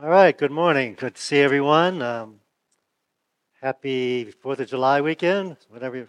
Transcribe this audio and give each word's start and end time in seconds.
All 0.00 0.08
right, 0.08 0.38
good 0.38 0.52
morning. 0.52 0.94
Good 0.96 1.16
to 1.16 1.20
see 1.20 1.40
everyone. 1.40 2.02
Um, 2.02 2.38
happy 3.60 4.30
Fourth 4.30 4.60
of 4.60 4.68
July 4.68 5.00
weekend. 5.00 5.56
Whatever. 5.70 6.06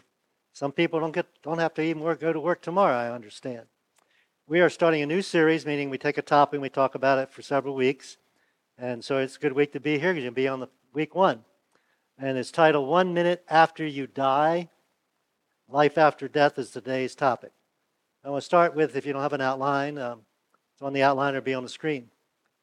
Some 0.53 0.71
people 0.71 0.99
don't 0.99 1.11
get 1.11 1.25
don't 1.41 1.57
have 1.57 1.73
to 1.73 1.81
even 1.81 2.03
work, 2.03 2.19
go 2.19 2.31
to 2.31 2.39
work 2.39 2.61
tomorrow. 2.61 2.95
I 2.95 3.11
understand. 3.11 3.65
We 4.47 4.59
are 4.59 4.69
starting 4.69 5.01
a 5.01 5.07
new 5.07 5.23
series, 5.23 5.65
meaning 5.65 5.89
we 5.89 5.97
take 5.97 6.19
a 6.19 6.21
topic 6.21 6.53
and 6.53 6.61
we 6.61 6.69
talk 6.69 6.93
about 6.93 7.17
it 7.17 7.31
for 7.31 7.41
several 7.41 7.73
weeks, 7.73 8.17
and 8.77 9.03
so 9.03 9.17
it's 9.17 9.37
a 9.37 9.39
good 9.39 9.53
week 9.53 9.73
to 9.73 9.79
be 9.79 9.97
here 9.97 10.13
because 10.13 10.23
you'll 10.23 10.33
be 10.33 10.47
on 10.47 10.59
the 10.59 10.69
week 10.93 11.15
one, 11.15 11.43
and 12.19 12.37
it's 12.37 12.51
titled 12.51 12.87
"One 12.87 13.15
Minute 13.15 13.43
After 13.49 13.83
You 13.83 14.05
Die." 14.05 14.69
Life 15.67 15.97
after 15.97 16.27
death 16.27 16.59
is 16.59 16.69
today's 16.69 17.15
topic. 17.15 17.53
I 18.23 18.29
want 18.29 18.43
to 18.43 18.45
start 18.45 18.75
with, 18.75 18.95
if 18.95 19.07
you 19.07 19.13
don't 19.13 19.23
have 19.23 19.33
an 19.33 19.41
outline, 19.41 19.97
um, 19.97 20.21
it's 20.73 20.83
on 20.83 20.93
the 20.93 21.01
outline 21.01 21.33
or 21.33 21.41
be 21.41 21.55
on 21.55 21.63
the 21.63 21.69
screen. 21.69 22.11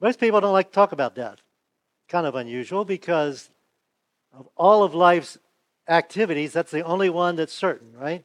Most 0.00 0.20
people 0.20 0.40
don't 0.40 0.52
like 0.52 0.68
to 0.68 0.74
talk 0.74 0.92
about 0.92 1.14
death. 1.14 1.38
Kind 2.08 2.26
of 2.26 2.34
unusual 2.34 2.84
because 2.84 3.50
of 4.32 4.48
all 4.56 4.82
of 4.82 4.94
life's 4.94 5.38
activities, 5.88 6.52
that's 6.52 6.70
the 6.70 6.82
only 6.82 7.08
one 7.08 7.36
that's 7.36 7.52
certain, 7.52 7.96
right? 7.96 8.24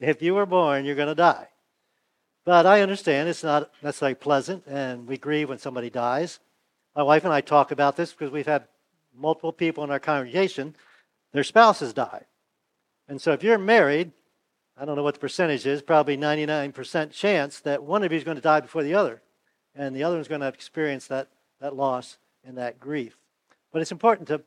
If 0.00 0.22
you 0.22 0.34
were 0.34 0.46
born, 0.46 0.84
you're 0.84 0.94
going 0.94 1.08
to 1.08 1.14
die. 1.14 1.48
But 2.44 2.66
I 2.66 2.82
understand 2.82 3.28
it's 3.28 3.42
not 3.42 3.70
necessarily 3.82 4.14
pleasant, 4.14 4.64
and 4.66 5.06
we 5.06 5.18
grieve 5.18 5.48
when 5.48 5.58
somebody 5.58 5.90
dies. 5.90 6.38
My 6.94 7.02
wife 7.02 7.24
and 7.24 7.32
I 7.32 7.40
talk 7.40 7.70
about 7.70 7.96
this 7.96 8.12
because 8.12 8.30
we've 8.30 8.46
had 8.46 8.64
multiple 9.16 9.52
people 9.52 9.84
in 9.84 9.90
our 9.90 9.98
congregation, 9.98 10.76
their 11.32 11.44
spouses 11.44 11.92
die. 11.92 12.24
And 13.08 13.20
so 13.20 13.32
if 13.32 13.42
you're 13.42 13.58
married, 13.58 14.12
I 14.76 14.84
don't 14.84 14.96
know 14.96 15.02
what 15.02 15.14
the 15.14 15.20
percentage 15.20 15.66
is, 15.66 15.82
probably 15.82 16.16
99% 16.16 17.10
chance 17.10 17.60
that 17.60 17.82
one 17.82 18.04
of 18.04 18.12
you 18.12 18.18
is 18.18 18.24
going 18.24 18.36
to 18.36 18.42
die 18.42 18.60
before 18.60 18.82
the 18.82 18.94
other 18.94 19.22
and 19.78 19.94
the 19.94 20.02
other 20.02 20.16
one's 20.16 20.28
going 20.28 20.40
to 20.40 20.48
experience 20.48 21.06
that, 21.06 21.28
that 21.60 21.76
loss 21.76 22.18
and 22.44 22.58
that 22.58 22.80
grief. 22.80 23.16
But 23.72 23.80
it's 23.80 23.92
important 23.92 24.28
to 24.28 24.42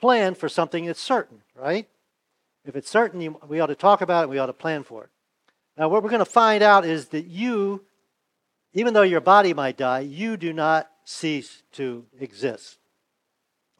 plan 0.00 0.34
for 0.34 0.48
something 0.48 0.86
that's 0.86 1.00
certain, 1.00 1.42
right? 1.54 1.86
If 2.64 2.74
it's 2.74 2.90
certain, 2.90 3.20
you, 3.20 3.38
we 3.46 3.60
ought 3.60 3.66
to 3.66 3.74
talk 3.74 4.00
about 4.00 4.24
it, 4.24 4.30
we 4.30 4.38
ought 4.38 4.46
to 4.46 4.52
plan 4.54 4.82
for 4.82 5.04
it. 5.04 5.10
Now, 5.76 5.88
what 5.88 6.02
we're 6.02 6.10
going 6.10 6.20
to 6.20 6.24
find 6.24 6.62
out 6.62 6.84
is 6.84 7.08
that 7.08 7.26
you, 7.26 7.84
even 8.72 8.94
though 8.94 9.02
your 9.02 9.20
body 9.20 9.52
might 9.52 9.76
die, 9.76 10.00
you 10.00 10.36
do 10.36 10.52
not 10.52 10.90
cease 11.04 11.62
to 11.72 12.06
exist. 12.18 12.78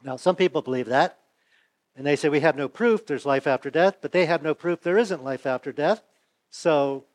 Now, 0.03 0.15
some 0.15 0.35
people 0.35 0.61
believe 0.61 0.87
that, 0.87 1.17
and 1.95 2.05
they 2.05 2.15
say 2.15 2.29
we 2.29 2.39
have 2.39 2.55
no 2.55 2.67
proof 2.67 3.05
there's 3.05 3.25
life 3.25 3.47
after 3.47 3.69
death, 3.69 3.97
but 4.01 4.11
they 4.11 4.25
have 4.25 4.43
no 4.43 4.53
proof 4.53 4.81
there 4.81 4.97
isn't 4.97 5.23
life 5.23 5.45
after 5.45 5.71
death. 5.71 6.03
So 6.49 7.05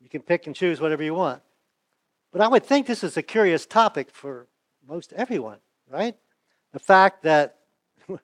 you 0.00 0.08
can 0.08 0.22
pick 0.22 0.46
and 0.46 0.54
choose 0.54 0.80
whatever 0.80 1.02
you 1.02 1.14
want. 1.14 1.42
But 2.32 2.40
I 2.40 2.48
would 2.48 2.64
think 2.64 2.86
this 2.86 3.02
is 3.02 3.16
a 3.16 3.22
curious 3.22 3.66
topic 3.66 4.10
for 4.10 4.48
most 4.86 5.12
everyone, 5.14 5.58
right? 5.90 6.16
The 6.72 6.78
fact 6.78 7.22
that 7.22 7.56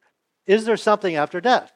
is 0.47 0.65
there 0.65 0.77
something 0.77 1.17
after 1.17 1.41
death? 1.41 1.73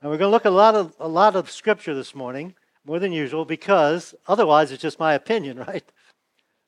And 0.00 0.10
we're 0.10 0.18
going 0.18 0.28
to 0.28 0.32
look 0.32 0.46
at 0.46 0.52
a 0.52 0.54
lot 0.54 0.74
of 0.74 0.94
a 0.98 1.08
lot 1.08 1.36
of 1.36 1.50
scripture 1.50 1.94
this 1.94 2.14
morning, 2.14 2.54
more 2.84 2.98
than 2.98 3.12
usual, 3.12 3.44
because 3.44 4.14
otherwise 4.26 4.72
it's 4.72 4.82
just 4.82 4.98
my 4.98 5.14
opinion, 5.14 5.58
right? 5.68 5.84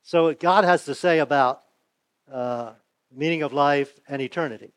So 0.03 0.23
what 0.23 0.39
God 0.39 0.63
has 0.63 0.85
to 0.85 0.95
say 0.95 1.19
about 1.19 1.61
uh, 2.31 2.71
meaning 3.15 3.43
of 3.43 3.53
life 3.53 3.99
and 4.07 4.21
eternity. 4.21 4.73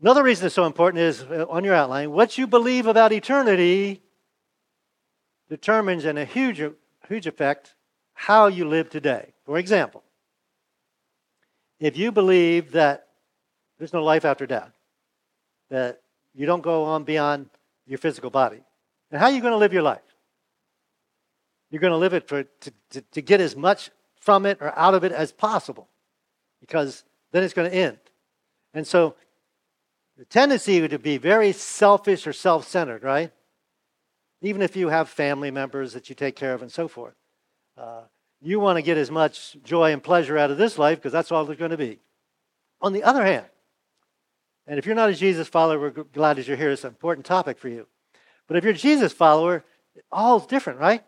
Another 0.00 0.22
reason 0.22 0.46
it's 0.46 0.54
so 0.54 0.66
important 0.66 1.00
is 1.00 1.22
uh, 1.22 1.46
on 1.48 1.62
your 1.62 1.74
outline, 1.74 2.10
what 2.10 2.36
you 2.36 2.46
believe 2.46 2.86
about 2.86 3.12
eternity 3.12 4.02
determines 5.48 6.04
in 6.04 6.18
a 6.18 6.24
huge, 6.24 6.60
huge 7.08 7.26
effect 7.26 7.74
how 8.22 8.46
you 8.46 8.64
live 8.64 8.88
today. 8.88 9.32
For 9.44 9.58
example, 9.58 10.04
if 11.80 11.96
you 11.96 12.12
believe 12.12 12.70
that 12.70 13.08
there's 13.78 13.92
no 13.92 14.04
life 14.04 14.24
after 14.24 14.46
death, 14.46 14.70
that 15.70 16.00
you 16.32 16.46
don't 16.46 16.62
go 16.62 16.84
on 16.84 17.02
beyond 17.02 17.50
your 17.84 17.98
physical 17.98 18.30
body, 18.30 18.60
then 19.10 19.18
how 19.18 19.26
are 19.26 19.32
you 19.32 19.40
going 19.40 19.52
to 19.52 19.58
live 19.58 19.72
your 19.72 19.82
life? 19.82 19.98
You're 21.68 21.80
going 21.80 21.90
to 21.90 21.96
live 21.96 22.14
it 22.14 22.28
for, 22.28 22.44
to, 22.44 22.72
to, 22.90 23.00
to 23.00 23.22
get 23.22 23.40
as 23.40 23.56
much 23.56 23.90
from 24.20 24.46
it 24.46 24.58
or 24.60 24.72
out 24.78 24.94
of 24.94 25.02
it 25.02 25.10
as 25.10 25.32
possible 25.32 25.88
because 26.60 27.02
then 27.32 27.42
it's 27.42 27.54
going 27.54 27.68
to 27.68 27.76
end. 27.76 27.98
And 28.72 28.86
so 28.86 29.16
the 30.16 30.26
tendency 30.26 30.86
to 30.86 30.98
be 31.00 31.18
very 31.18 31.50
selfish 31.50 32.28
or 32.28 32.32
self 32.32 32.68
centered, 32.68 33.02
right? 33.02 33.32
Even 34.42 34.62
if 34.62 34.76
you 34.76 34.90
have 34.90 35.08
family 35.08 35.50
members 35.50 35.92
that 35.94 36.08
you 36.08 36.14
take 36.14 36.36
care 36.36 36.54
of 36.54 36.62
and 36.62 36.70
so 36.70 36.86
forth. 36.86 37.14
Uh, 37.76 38.02
you 38.40 38.58
want 38.58 38.76
to 38.76 38.82
get 38.82 38.98
as 38.98 39.10
much 39.10 39.56
joy 39.64 39.92
and 39.92 40.02
pleasure 40.02 40.36
out 40.36 40.50
of 40.50 40.58
this 40.58 40.78
life 40.78 40.98
because 40.98 41.12
that's 41.12 41.30
all 41.30 41.44
there's 41.44 41.58
going 41.58 41.70
to 41.70 41.76
be. 41.76 42.00
On 42.80 42.92
the 42.92 43.04
other 43.04 43.24
hand, 43.24 43.46
and 44.66 44.78
if 44.78 44.86
you're 44.86 44.94
not 44.94 45.10
a 45.10 45.14
Jesus 45.14 45.48
follower, 45.48 45.78
we're 45.78 45.90
glad 46.04 46.36
that 46.36 46.46
you're 46.46 46.56
here. 46.56 46.70
It's 46.70 46.84
an 46.84 46.88
important 46.88 47.26
topic 47.26 47.58
for 47.58 47.68
you. 47.68 47.86
But 48.46 48.56
if 48.56 48.64
you're 48.64 48.74
a 48.74 48.76
Jesus 48.76 49.12
follower, 49.12 49.64
all's 50.10 50.46
different, 50.46 50.78
right? 50.78 51.02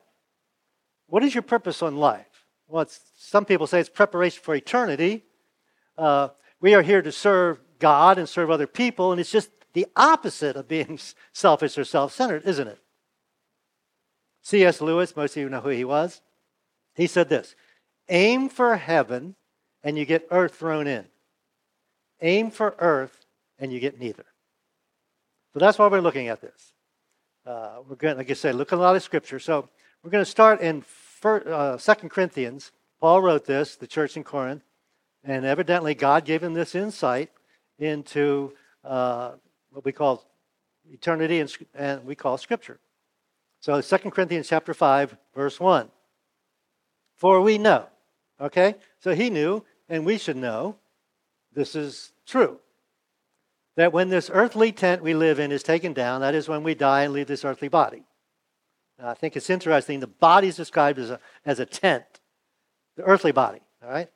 What 1.07 1.23
is 1.25 1.35
your 1.35 1.43
purpose 1.43 1.83
on 1.83 1.97
life? 1.97 2.47
Well, 2.69 2.87
some 3.17 3.45
people 3.45 3.67
say 3.67 3.81
it's 3.81 3.89
preparation 3.89 4.43
for 4.43 4.55
eternity. 4.55 5.25
Uh, 5.97 6.29
we 6.61 6.75
are 6.75 6.83
here 6.83 7.03
to 7.03 7.13
serve 7.13 7.61
God 7.79 8.19
and 8.19 8.29
serve 8.29 8.51
other 8.51 8.67
people, 8.67 9.13
and 9.13 9.21
it's 9.21 9.31
just 9.31 9.51
the 9.75 9.87
opposite 9.97 10.57
of 10.57 10.67
being 10.69 10.99
selfish 11.33 11.77
or 11.77 11.85
self 11.85 12.13
centered, 12.13 12.45
isn't 12.47 12.69
it? 12.69 12.79
C.S. 14.43 14.81
Lewis, 14.81 15.17
most 15.17 15.37
of 15.37 15.43
you 15.43 15.49
know 15.49 15.61
who 15.61 15.71
he 15.71 15.85
was. 15.85 16.21
He 16.95 17.07
said 17.07 17.29
this 17.29 17.55
aim 18.09 18.49
for 18.49 18.77
heaven 18.77 19.35
and 19.83 19.99
you 19.99 20.05
get 20.05 20.27
earth 20.31 20.57
thrown 20.57 20.87
in. 20.87 21.07
Aim 22.21 22.51
for 22.51 22.75
earth 22.79 23.27
and 23.59 23.73
you 23.73 23.81
get 23.81 23.99
neither. 23.99 24.25
So 25.53 25.61
that's 25.61 25.79
why 25.79 25.87
we're 25.87 26.01
looking 26.01 26.29
at 26.29 26.41
this. 26.41 26.73
Uh, 27.47 27.77
we're 27.89 27.97
going, 27.97 28.17
like 28.17 28.31
I 28.31 28.35
said, 28.35 28.55
look 28.55 28.73
at 28.73 28.79
a 28.79 28.83
lot 28.83 28.97
of 28.97 29.03
scripture. 29.03 29.39
So 29.39 29.69
we're 30.03 30.11
going 30.11 30.25
to 30.25 30.31
start 30.31 30.61
in 30.61 30.85
uh, 31.23 31.77
Second 31.79 32.09
Corinthians. 32.09 32.73
Paul 33.01 33.23
wrote 33.23 33.45
this, 33.45 33.77
the 33.77 33.87
church 33.87 34.17
in 34.17 34.25
Corinth, 34.25 34.63
and 35.23 35.45
evidently 35.45 35.95
God 35.95 36.25
gave 36.25 36.43
him 36.43 36.55
this 36.55 36.75
insight 36.75 37.31
into 37.79 38.53
uh, 38.83 39.33
what 39.71 39.85
we 39.85 39.93
call 39.93 40.25
eternity 40.91 41.41
and, 41.41 41.55
and 41.75 42.05
we 42.05 42.15
call 42.15 42.39
Scripture. 42.39 42.79
So 43.61 43.81
Second 43.81 44.13
Corinthians 44.13 44.49
chapter 44.49 44.75
5, 44.75 45.17
verse 45.35 45.61
1. 45.61 45.91
For 47.17 47.41
we 47.41 47.59
know. 47.59 47.87
Okay? 48.41 48.77
So 49.01 49.15
he 49.15 49.31
knew, 49.31 49.65
and 49.89 50.05
we 50.05 50.19
should 50.19 50.37
know 50.37 50.77
this 51.53 51.75
is 51.75 52.13
true. 52.27 52.59
That 53.77 53.93
when 53.93 54.09
this 54.09 54.31
earthly 54.33 54.73
tent 54.73 55.03
we 55.03 55.15
live 55.15 55.39
in 55.39 55.51
is 55.51 55.63
taken 55.63 55.93
down, 55.93 56.21
that 56.21 56.35
is 56.35 56.49
when 56.49 56.63
we 56.63 56.75
die 56.75 57.03
and 57.03 57.13
leave 57.13 57.27
this 57.27 57.45
earthly 57.45 57.69
body. 57.69 58.05
Now, 58.99 59.09
I 59.09 59.15
think 59.15 59.37
it's 59.37 59.51
interesting. 59.51 60.01
The 60.01 60.07
body 60.07 60.49
is 60.49 60.57
described 60.57 60.99
as 60.99 61.11
a, 61.11 61.21
as 61.45 61.59
a 61.59 61.67
tent, 61.67 62.05
the 62.97 63.03
earthly 63.03 63.33
body, 63.33 63.61
all 63.83 63.91
right? 63.91 64.09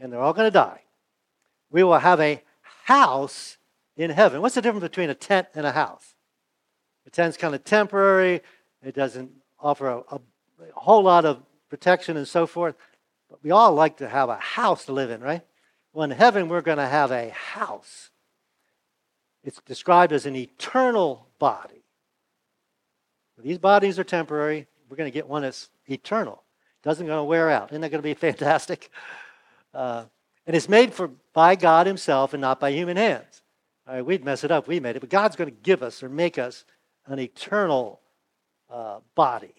And 0.00 0.12
they're 0.12 0.20
all 0.20 0.32
going 0.32 0.48
to 0.48 0.50
die. 0.50 0.82
We 1.70 1.84
will 1.84 1.98
have 1.98 2.20
a 2.20 2.42
house 2.84 3.58
in 3.96 4.10
heaven. 4.10 4.42
What's 4.42 4.56
the 4.56 4.62
difference 4.62 4.82
between 4.82 5.10
a 5.10 5.14
tent 5.14 5.48
and 5.54 5.66
a 5.66 5.72
house? 5.72 6.14
A 7.06 7.10
tent's 7.10 7.36
kind 7.36 7.54
of 7.54 7.64
temporary, 7.64 8.42
it 8.82 8.94
doesn't 8.94 9.30
offer 9.60 9.88
a, 9.88 9.98
a, 10.10 10.16
a 10.16 10.80
whole 10.80 11.02
lot 11.02 11.24
of 11.24 11.42
protection 11.76 12.16
and 12.16 12.26
so 12.26 12.46
forth. 12.46 12.74
But 13.28 13.42
we 13.42 13.50
all 13.50 13.74
like 13.74 13.98
to 13.98 14.08
have 14.08 14.30
a 14.30 14.36
house 14.36 14.86
to 14.86 14.92
live 14.94 15.10
in, 15.10 15.20
right? 15.20 15.42
Well, 15.92 16.04
in 16.04 16.10
heaven, 16.10 16.48
we're 16.48 16.62
going 16.62 16.78
to 16.78 16.86
have 16.86 17.10
a 17.10 17.28
house. 17.28 18.10
It's 19.44 19.60
described 19.66 20.12
as 20.12 20.24
an 20.24 20.34
eternal 20.34 21.26
body. 21.38 21.84
These 23.38 23.58
bodies 23.58 23.98
are 23.98 24.04
temporary. 24.04 24.66
We're 24.88 24.96
going 24.96 25.10
to 25.10 25.14
get 25.14 25.28
one 25.28 25.42
that's 25.42 25.68
eternal. 25.86 26.42
It 26.82 26.88
doesn't 26.88 27.06
going 27.06 27.18
to 27.18 27.24
wear 27.24 27.50
out. 27.50 27.70
Isn't 27.70 27.82
that 27.82 27.90
going 27.90 28.02
to 28.02 28.08
be 28.08 28.14
fantastic? 28.28 28.90
Uh, 29.74 30.04
and 30.46 30.56
it's 30.56 30.68
made 30.68 30.94
for 30.94 31.10
by 31.34 31.56
God 31.56 31.86
Himself 31.86 32.32
and 32.32 32.40
not 32.40 32.58
by 32.58 32.70
human 32.70 32.96
hands. 32.96 33.42
All 33.86 33.94
right, 33.94 34.04
we'd 34.04 34.24
mess 34.24 34.44
it 34.44 34.50
up. 34.50 34.66
We 34.66 34.80
made 34.80 34.96
it, 34.96 35.00
but 35.00 35.10
God's 35.10 35.36
going 35.36 35.50
to 35.50 35.56
give 35.62 35.82
us 35.82 36.02
or 36.02 36.08
make 36.08 36.38
us 36.38 36.64
an 37.06 37.18
eternal 37.18 38.00
uh, 38.70 39.00
body. 39.14 39.54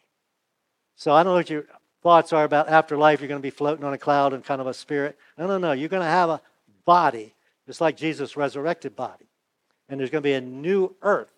So 0.95 1.13
I 1.13 1.21
don't 1.21 1.33
know 1.33 1.37
what 1.37 1.49
you 1.51 1.63
thoughts 2.03 2.33
are 2.33 2.43
about 2.43 2.69
afterlife. 2.69 3.21
You're 3.21 3.27
going 3.27 3.41
to 3.41 3.45
be 3.45 3.49
floating 3.49 3.83
on 3.83 3.93
a 3.93 3.97
cloud 3.97 4.33
and 4.33 4.43
kind 4.43 4.61
of 4.61 4.67
a 4.67 4.73
spirit. 4.73 5.17
No, 5.37 5.47
no, 5.47 5.57
no. 5.57 5.71
You're 5.71 5.89
going 5.89 6.03
to 6.03 6.07
have 6.07 6.29
a 6.29 6.41
body, 6.85 7.33
just 7.65 7.81
like 7.81 7.97
Jesus' 7.97 8.37
resurrected 8.37 8.95
body. 8.95 9.27
And 9.89 9.99
there's 9.99 10.09
going 10.09 10.21
to 10.21 10.27
be 10.27 10.33
a 10.33 10.41
new 10.41 10.95
earth, 11.01 11.33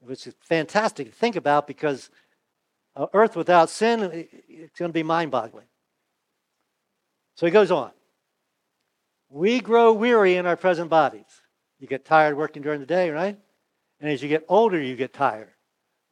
which 0.00 0.26
is 0.26 0.34
fantastic 0.40 1.08
to 1.08 1.12
think 1.12 1.36
about 1.36 1.66
because 1.66 2.10
earth 3.12 3.36
without 3.36 3.70
sin, 3.70 4.28
it's 4.48 4.78
going 4.78 4.90
to 4.90 4.92
be 4.92 5.02
mind 5.02 5.30
boggling. 5.30 5.66
So 7.36 7.46
he 7.46 7.52
goes 7.52 7.70
on. 7.70 7.90
We 9.28 9.60
grow 9.60 9.92
weary 9.92 10.36
in 10.36 10.46
our 10.46 10.56
present 10.56 10.88
bodies. 10.88 11.24
You 11.80 11.88
get 11.88 12.04
tired 12.04 12.36
working 12.36 12.62
during 12.62 12.78
the 12.80 12.86
day, 12.86 13.10
right? 13.10 13.36
And 14.00 14.10
as 14.10 14.22
you 14.22 14.28
get 14.28 14.44
older, 14.48 14.80
you 14.80 14.94
get 14.94 15.12
tired. 15.12 15.50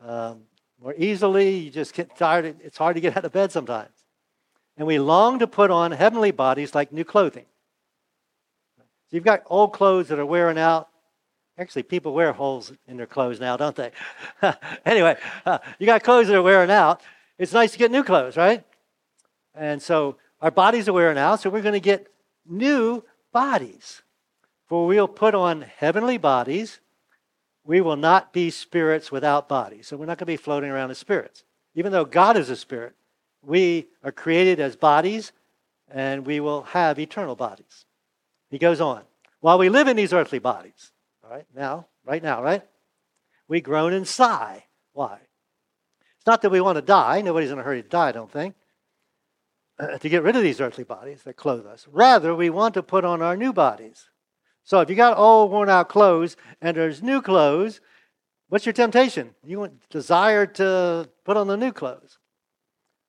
Um, 0.00 0.42
more 0.82 0.94
easily. 0.98 1.56
You 1.56 1.70
just 1.70 1.94
get 1.94 2.16
tired. 2.16 2.56
It's 2.60 2.76
hard 2.76 2.96
to 2.96 3.00
get 3.00 3.16
out 3.16 3.24
of 3.24 3.32
bed 3.32 3.52
sometimes. 3.52 3.90
and 4.76 4.86
we 4.86 4.98
long 4.98 5.38
to 5.38 5.46
put 5.46 5.70
on 5.70 5.92
heavenly 5.92 6.30
bodies 6.30 6.74
like 6.74 6.92
new 6.92 7.04
clothing. 7.04 7.44
So 8.78 9.16
you've 9.16 9.24
got 9.24 9.42
old 9.46 9.72
clothes 9.74 10.08
that 10.08 10.18
are 10.18 10.26
wearing 10.26 10.58
out. 10.58 10.88
Actually, 11.58 11.82
people 11.82 12.14
wear 12.14 12.32
holes 12.32 12.72
in 12.88 12.96
their 12.96 13.06
clothes 13.06 13.38
now, 13.38 13.58
don't 13.58 13.76
they? 13.76 13.92
anyway, 14.86 15.16
uh, 15.44 15.58
you 15.78 15.84
got 15.86 16.02
clothes 16.02 16.28
that 16.28 16.36
are 16.36 16.42
wearing 16.42 16.70
out. 16.70 17.02
It's 17.38 17.52
nice 17.52 17.72
to 17.72 17.78
get 17.78 17.90
new 17.90 18.02
clothes, 18.02 18.36
right? 18.36 18.64
And 19.54 19.82
so 19.82 20.16
our 20.40 20.50
bodies 20.50 20.88
are 20.88 20.94
wearing 20.94 21.18
out, 21.18 21.40
so 21.40 21.50
we're 21.50 21.60
going 21.60 21.74
to 21.74 21.80
get 21.80 22.06
new 22.48 23.04
bodies. 23.32 24.02
For 24.66 24.86
we'll 24.86 25.08
put 25.08 25.34
on 25.34 25.62
heavenly 25.62 26.16
bodies. 26.16 26.80
We 27.64 27.80
will 27.80 27.96
not 27.96 28.32
be 28.32 28.50
spirits 28.50 29.12
without 29.12 29.48
bodies. 29.48 29.86
So 29.86 29.96
we're 29.96 30.06
not 30.06 30.18
going 30.18 30.26
to 30.26 30.26
be 30.26 30.36
floating 30.36 30.70
around 30.70 30.90
as 30.90 30.98
spirits. 30.98 31.44
Even 31.74 31.92
though 31.92 32.04
God 32.04 32.36
is 32.36 32.50
a 32.50 32.56
spirit, 32.56 32.94
we 33.42 33.88
are 34.02 34.12
created 34.12 34.60
as 34.60 34.76
bodies 34.76 35.32
and 35.90 36.26
we 36.26 36.40
will 36.40 36.62
have 36.62 36.98
eternal 36.98 37.36
bodies. 37.36 37.84
He 38.50 38.58
goes 38.58 38.80
on. 38.80 39.02
While 39.40 39.58
we 39.58 39.68
live 39.68 39.88
in 39.88 39.96
these 39.96 40.12
earthly 40.12 40.38
bodies, 40.38 40.92
all 41.24 41.30
right, 41.30 41.46
now, 41.54 41.86
right 42.04 42.22
now, 42.22 42.42
right? 42.42 42.62
We 43.48 43.60
groan 43.60 43.92
and 43.92 44.06
sigh. 44.06 44.64
Why? 44.92 45.18
It's 46.16 46.26
not 46.26 46.42
that 46.42 46.50
we 46.50 46.60
want 46.60 46.76
to 46.76 46.82
die. 46.82 47.20
Nobody's 47.20 47.50
in 47.50 47.58
a 47.58 47.62
hurry 47.62 47.82
to 47.82 47.88
die, 47.88 48.08
I 48.08 48.12
don't 48.12 48.30
think, 48.30 48.54
to 50.00 50.08
get 50.08 50.22
rid 50.22 50.36
of 50.36 50.42
these 50.42 50.60
earthly 50.60 50.84
bodies 50.84 51.22
that 51.24 51.36
clothe 51.36 51.66
us. 51.66 51.86
Rather, 51.90 52.34
we 52.34 52.50
want 52.50 52.74
to 52.74 52.82
put 52.82 53.04
on 53.04 53.20
our 53.22 53.36
new 53.36 53.52
bodies. 53.52 54.08
So 54.64 54.80
if 54.80 54.88
you 54.88 54.96
got 54.96 55.18
old, 55.18 55.50
worn 55.50 55.68
out 55.68 55.88
clothes 55.88 56.36
and 56.60 56.76
there's 56.76 57.02
new 57.02 57.20
clothes, 57.20 57.80
what's 58.48 58.66
your 58.66 58.72
temptation? 58.72 59.34
You 59.44 59.60
want 59.60 59.88
desire 59.90 60.46
to 60.46 61.08
put 61.24 61.36
on 61.36 61.48
the 61.48 61.56
new 61.56 61.72
clothes. 61.72 62.18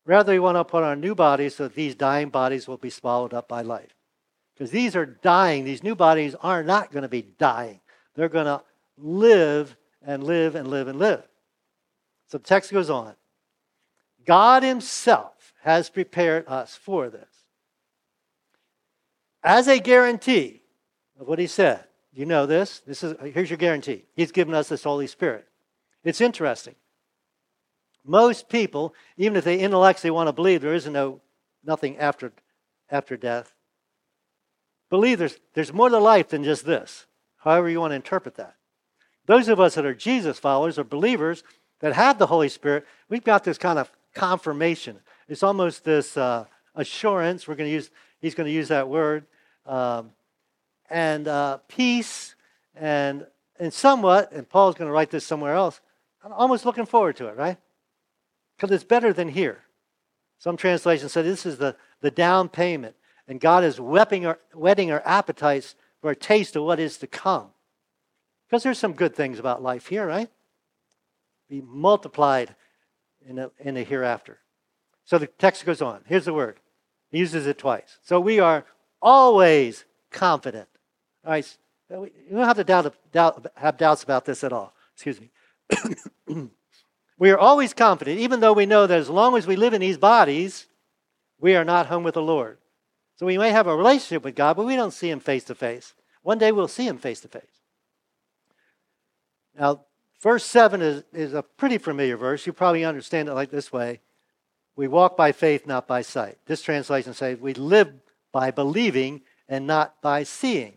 Rather, 0.05 0.33
you 0.33 0.41
want 0.41 0.57
to 0.57 0.65
put 0.65 0.83
on 0.83 1.00
new 1.00 1.15
bodies 1.15 1.55
so 1.55 1.63
that 1.63 1.75
these 1.75 1.95
dying 1.95 2.29
bodies 2.29 2.67
will 2.67 2.77
be 2.77 2.89
swallowed 2.89 3.33
up 3.33 3.47
by 3.47 3.61
life. 3.61 3.95
Because 4.53 4.71
these 4.71 4.95
are 4.95 5.05
dying. 5.05 5.63
These 5.63 5.83
new 5.83 5.95
bodies 5.95 6.35
are 6.41 6.63
not 6.63 6.91
going 6.91 7.03
to 7.03 7.09
be 7.09 7.21
dying. 7.21 7.79
They're 8.15 8.29
going 8.29 8.45
to 8.45 8.61
live 8.97 9.75
and 10.05 10.23
live 10.23 10.55
and 10.55 10.67
live 10.67 10.88
and 10.88 11.00
live. 11.00 11.23
So 12.27 12.38
the 12.38 12.44
text 12.44 12.71
goes 12.71 12.89
on. 12.89 13.15
God 14.25 14.63
Himself 14.63 15.53
has 15.61 15.89
prepared 15.89 16.47
us 16.47 16.75
for 16.75 17.09
this. 17.09 17.29
As 19.44 19.67
a 19.67 19.79
guarantee 19.79 20.62
of 21.19 21.27
what 21.27 21.39
He 21.39 21.48
said, 21.48 21.86
you 22.13 22.25
know 22.25 22.45
this. 22.45 22.80
This 22.80 23.04
is 23.04 23.15
here's 23.33 23.50
your 23.50 23.57
guarantee. 23.57 24.06
He's 24.15 24.31
given 24.31 24.54
us 24.54 24.69
this 24.69 24.83
Holy 24.83 25.07
Spirit. 25.07 25.48
It's 26.04 26.21
interesting. 26.21 26.75
Most 28.06 28.50
people, 28.50 28.94
even 29.18 29.38
if 29.38 29.44
they 29.44 29.60
intellectually 29.60 30.12
want 30.12 30.27
to 30.27 30.33
believe 30.33 30.62
there 30.62 30.74
is 30.74 30.88
no 30.88 31.21
nothing 31.63 31.98
after 31.98 32.33
after 32.89 33.18
death, 33.18 33.54
believe 34.89 35.19
there's 35.19 35.39
there's 35.54 35.74
more 35.74 35.89
to 35.89 35.98
life 35.98 36.30
than 36.30 36.44
just 36.44 36.65
this. 36.65 37.07
However 37.38 37.69
you 37.69 37.80
want 37.80 37.92
to 37.92 37.95
interpret 37.95 38.36
that. 38.36 38.56
Those 39.25 39.48
of 39.48 39.60
us 39.60 39.75
that 39.75 39.86
are 39.86 39.94
Jesus 39.94 40.39
followers 40.39 40.77
or 40.77 40.83
believers 40.83 41.44
that 41.80 41.94
have 41.94 42.19
the 42.19 42.27
Holy 42.27 42.50
Spirit, 42.50 42.86
we've 43.10 43.24
got 43.24 43.44
this 43.44 43.57
kind 43.57 43.80
of 43.80 43.92
confirmation. 44.13 45.00
It's 45.27 45.44
almost 45.44 45.83
this 45.83 46.18
uh, 46.18 46.45
assurance. 46.75 47.48
We're 47.48 47.56
going 47.56 47.69
to 47.69 47.74
use. 47.74 47.89
He's 48.19 48.36
going 48.36 48.48
to 48.48 48.54
use 48.54 48.69
that 48.69 48.88
word, 48.88 49.25
um, 49.65 50.12
and 50.93 51.27
uh, 51.27 51.57
peace, 51.67 52.35
and 52.75 53.25
and 53.59 53.73
somewhat. 53.73 54.31
And 54.31 54.47
Paul's 54.47 54.75
going 54.75 54.87
to 54.87 54.93
write 54.93 55.09
this 55.09 55.25
somewhere 55.25 55.55
else. 55.55 55.81
I'm 56.23 56.31
almost 56.31 56.65
looking 56.65 56.85
forward 56.85 57.17
to 57.17 57.27
it, 57.27 57.35
right? 57.35 57.57
Because 58.55 58.73
it's 58.73 58.83
better 58.83 59.11
than 59.11 59.27
here. 59.27 59.63
Some 60.37 60.55
translations 60.55 61.11
say 61.11 61.21
this 61.21 61.45
is 61.45 61.57
the, 61.57 61.75
the 62.01 62.11
down 62.11 62.49
payment, 62.49 62.95
and 63.27 63.39
God 63.39 63.63
is 63.63 63.79
whetting 63.79 64.25
our, 64.25 64.39
whetting 64.53 64.91
our 64.91 65.01
appetites 65.05 65.75
for 66.01 66.11
a 66.11 66.15
taste 66.15 66.55
of 66.55 66.63
what 66.63 66.79
is 66.79 66.97
to 66.97 67.07
come. 67.07 67.47
Because 68.47 68.63
there's 68.63 68.79
some 68.79 68.93
good 68.93 69.15
things 69.15 69.39
about 69.39 69.63
life 69.63 69.87
here, 69.87 70.05
right? 70.05 70.29
Be 71.49 71.61
multiplied 71.61 72.55
in 73.27 73.37
the, 73.37 73.51
in 73.59 73.75
the 73.75 73.83
hereafter. 73.83 74.39
So 75.05 75.17
the 75.17 75.27
text 75.27 75.65
goes 75.65 75.81
on. 75.81 76.01
Here's 76.05 76.25
the 76.25 76.33
word. 76.33 76.59
He 77.09 77.17
uses 77.19 77.47
it 77.47 77.57
twice. 77.57 77.97
So 78.03 78.19
we 78.19 78.39
are 78.39 78.65
always 79.01 79.85
confident. 80.11 80.67
All 81.25 81.31
right. 81.31 81.57
You 81.89 82.09
don't 82.31 82.45
have 82.45 82.57
to 82.57 82.63
doubt, 82.63 82.93
doubt, 83.11 83.47
have 83.55 83.77
doubts 83.77 84.03
about 84.03 84.25
this 84.25 84.43
at 84.43 84.51
all. 84.51 84.73
Excuse 84.93 85.19
me. 85.21 85.29
we 87.19 87.29
are 87.29 87.37
always 87.37 87.73
confident, 87.73 88.19
even 88.19 88.39
though 88.39 88.53
we 88.53 88.65
know 88.65 88.87
that 88.87 88.97
as 88.97 89.09
long 89.09 89.37
as 89.37 89.45
we 89.45 89.55
live 89.55 89.73
in 89.73 89.81
these 89.81 89.97
bodies, 89.97 90.67
we 91.39 91.55
are 91.55 91.65
not 91.65 91.87
home 91.87 92.03
with 92.03 92.15
the 92.15 92.21
Lord. 92.21 92.57
So 93.15 93.25
we 93.25 93.37
may 93.37 93.51
have 93.51 93.67
a 93.67 93.75
relationship 93.75 94.23
with 94.23 94.35
God, 94.35 94.57
but 94.57 94.65
we 94.65 94.75
don't 94.75 94.93
see 94.93 95.09
Him 95.09 95.19
face 95.19 95.43
to 95.45 95.55
face. 95.55 95.93
One 96.23 96.37
day 96.37 96.51
we'll 96.51 96.67
see 96.67 96.87
Him 96.87 96.97
face 96.97 97.19
to 97.21 97.27
face. 97.27 97.43
Now, 99.57 99.81
verse 100.21 100.43
7 100.45 100.81
is, 100.81 101.03
is 101.13 101.33
a 101.33 101.43
pretty 101.43 101.77
familiar 101.77 102.17
verse. 102.17 102.47
You 102.47 102.53
probably 102.53 102.83
understand 102.85 103.29
it 103.29 103.33
like 103.33 103.51
this 103.51 103.71
way 103.71 103.99
We 104.75 104.87
walk 104.87 105.15
by 105.15 105.31
faith, 105.31 105.67
not 105.67 105.87
by 105.87 106.01
sight. 106.01 106.37
This 106.47 106.61
translation 106.61 107.13
says, 107.13 107.39
We 107.39 107.53
live 107.53 107.93
by 108.31 108.49
believing 108.49 109.21
and 109.47 109.67
not 109.67 110.01
by 110.01 110.23
seeing. 110.23 110.73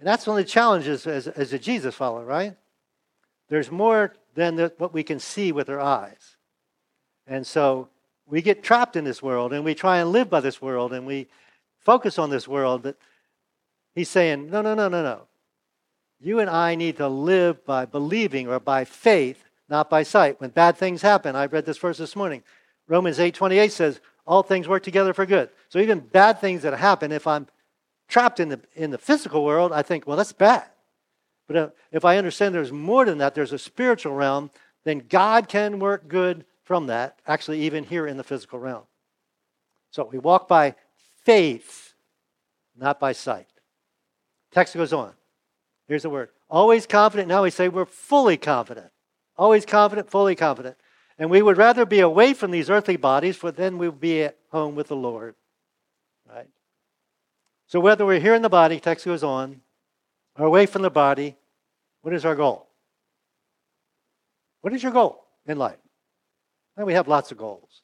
And 0.00 0.06
that's 0.06 0.26
one 0.26 0.38
of 0.38 0.44
the 0.44 0.50
challenges 0.50 1.06
as, 1.06 1.28
as 1.28 1.52
a 1.52 1.58
Jesus 1.58 1.94
follower, 1.94 2.24
right? 2.24 2.56
There's 3.50 3.70
more 3.70 4.14
than 4.34 4.56
the, 4.56 4.72
what 4.78 4.94
we 4.94 5.02
can 5.02 5.20
see 5.20 5.52
with 5.52 5.68
our 5.68 5.78
eyes. 5.78 6.36
And 7.26 7.46
so 7.46 7.90
we 8.26 8.40
get 8.40 8.62
trapped 8.62 8.96
in 8.96 9.04
this 9.04 9.22
world 9.22 9.52
and 9.52 9.62
we 9.62 9.74
try 9.74 9.98
and 9.98 10.10
live 10.10 10.30
by 10.30 10.40
this 10.40 10.62
world 10.62 10.94
and 10.94 11.06
we 11.06 11.28
focus 11.80 12.18
on 12.18 12.30
this 12.30 12.48
world, 12.48 12.82
but 12.82 12.96
he's 13.94 14.08
saying, 14.08 14.48
no, 14.48 14.62
no, 14.62 14.74
no, 14.74 14.88
no, 14.88 15.02
no. 15.02 15.26
You 16.18 16.38
and 16.38 16.48
I 16.48 16.76
need 16.76 16.96
to 16.96 17.08
live 17.08 17.64
by 17.66 17.84
believing 17.84 18.48
or 18.48 18.58
by 18.58 18.84
faith, 18.84 19.44
not 19.68 19.90
by 19.90 20.02
sight. 20.02 20.40
When 20.40 20.50
bad 20.50 20.78
things 20.78 21.02
happen, 21.02 21.36
I 21.36 21.44
read 21.46 21.66
this 21.66 21.78
verse 21.78 21.98
this 21.98 22.16
morning. 22.16 22.42
Romans 22.88 23.18
8:28 23.18 23.72
says, 23.72 24.00
"All 24.26 24.42
things 24.42 24.68
work 24.68 24.82
together 24.82 25.14
for 25.14 25.24
good." 25.24 25.48
So 25.68 25.78
even 25.78 26.00
bad 26.00 26.40
things 26.40 26.62
that 26.62 26.74
happen, 26.74 27.12
if 27.12 27.26
I'm 27.26 27.46
trapped 28.10 28.40
in 28.40 28.50
the 28.50 28.60
in 28.74 28.90
the 28.90 28.98
physical 28.98 29.44
world, 29.44 29.72
I 29.72 29.82
think, 29.82 30.06
well, 30.06 30.16
that's 30.16 30.32
bad. 30.32 30.66
But 31.48 31.74
if 31.90 32.04
I 32.04 32.16
understand 32.18 32.54
there's 32.54 32.70
more 32.70 33.04
than 33.04 33.18
that, 33.18 33.34
there's 33.34 33.52
a 33.52 33.58
spiritual 33.58 34.14
realm, 34.14 34.50
then 34.84 35.02
God 35.08 35.48
can 35.48 35.78
work 35.78 36.06
good 36.06 36.44
from 36.62 36.86
that, 36.86 37.18
actually, 37.26 37.62
even 37.62 37.82
here 37.82 38.06
in 38.06 38.16
the 38.16 38.22
physical 38.22 38.58
realm. 38.58 38.84
So 39.90 40.08
we 40.12 40.18
walk 40.18 40.46
by 40.46 40.76
faith, 41.24 41.94
not 42.76 43.00
by 43.00 43.12
sight. 43.12 43.48
Text 44.52 44.74
goes 44.74 44.92
on. 44.92 45.12
Here's 45.88 46.02
the 46.02 46.10
word. 46.10 46.28
Always 46.48 46.86
confident. 46.86 47.28
Now 47.28 47.42
we 47.42 47.50
say 47.50 47.68
we're 47.68 47.84
fully 47.84 48.36
confident. 48.36 48.92
Always 49.36 49.66
confident, 49.66 50.08
fully 50.08 50.36
confident. 50.36 50.76
And 51.18 51.30
we 51.30 51.42
would 51.42 51.56
rather 51.56 51.84
be 51.84 52.00
away 52.00 52.32
from 52.32 52.52
these 52.52 52.70
earthly 52.70 52.96
bodies, 52.96 53.36
for 53.36 53.50
then 53.50 53.76
we'll 53.76 53.90
be 53.90 54.22
at 54.22 54.36
home 54.52 54.76
with 54.76 54.86
the 54.86 54.96
Lord. 54.96 55.34
So 57.70 57.78
whether 57.78 58.04
we're 58.04 58.18
here 58.18 58.34
in 58.34 58.42
the 58.42 58.48
body, 58.48 58.80
text 58.80 59.04
goes 59.04 59.22
on, 59.22 59.60
or 60.36 60.44
away 60.44 60.66
from 60.66 60.82
the 60.82 60.90
body, 60.90 61.36
what 62.02 62.12
is 62.12 62.24
our 62.24 62.34
goal? 62.34 62.66
What 64.60 64.72
is 64.72 64.82
your 64.82 64.90
goal 64.90 65.24
in 65.46 65.56
life? 65.56 65.78
And 66.76 66.84
we 66.84 66.94
have 66.94 67.06
lots 67.06 67.30
of 67.30 67.38
goals. 67.38 67.82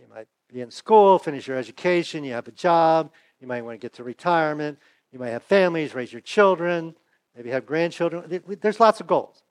You 0.00 0.06
might 0.12 0.26
be 0.52 0.62
in 0.62 0.72
school, 0.72 1.20
finish 1.20 1.46
your 1.46 1.58
education, 1.58 2.24
you 2.24 2.32
have 2.32 2.48
a 2.48 2.50
job, 2.50 3.12
you 3.40 3.46
might 3.46 3.62
want 3.62 3.80
to 3.80 3.84
get 3.84 3.92
to 3.94 4.02
retirement, 4.02 4.80
you 5.12 5.20
might 5.20 5.30
have 5.30 5.44
families, 5.44 5.94
raise 5.94 6.12
your 6.12 6.20
children, 6.20 6.96
maybe 7.36 7.50
have 7.50 7.64
grandchildren. 7.64 8.42
There's 8.60 8.80
lots 8.80 8.98
of 8.98 9.06
goals. 9.06 9.44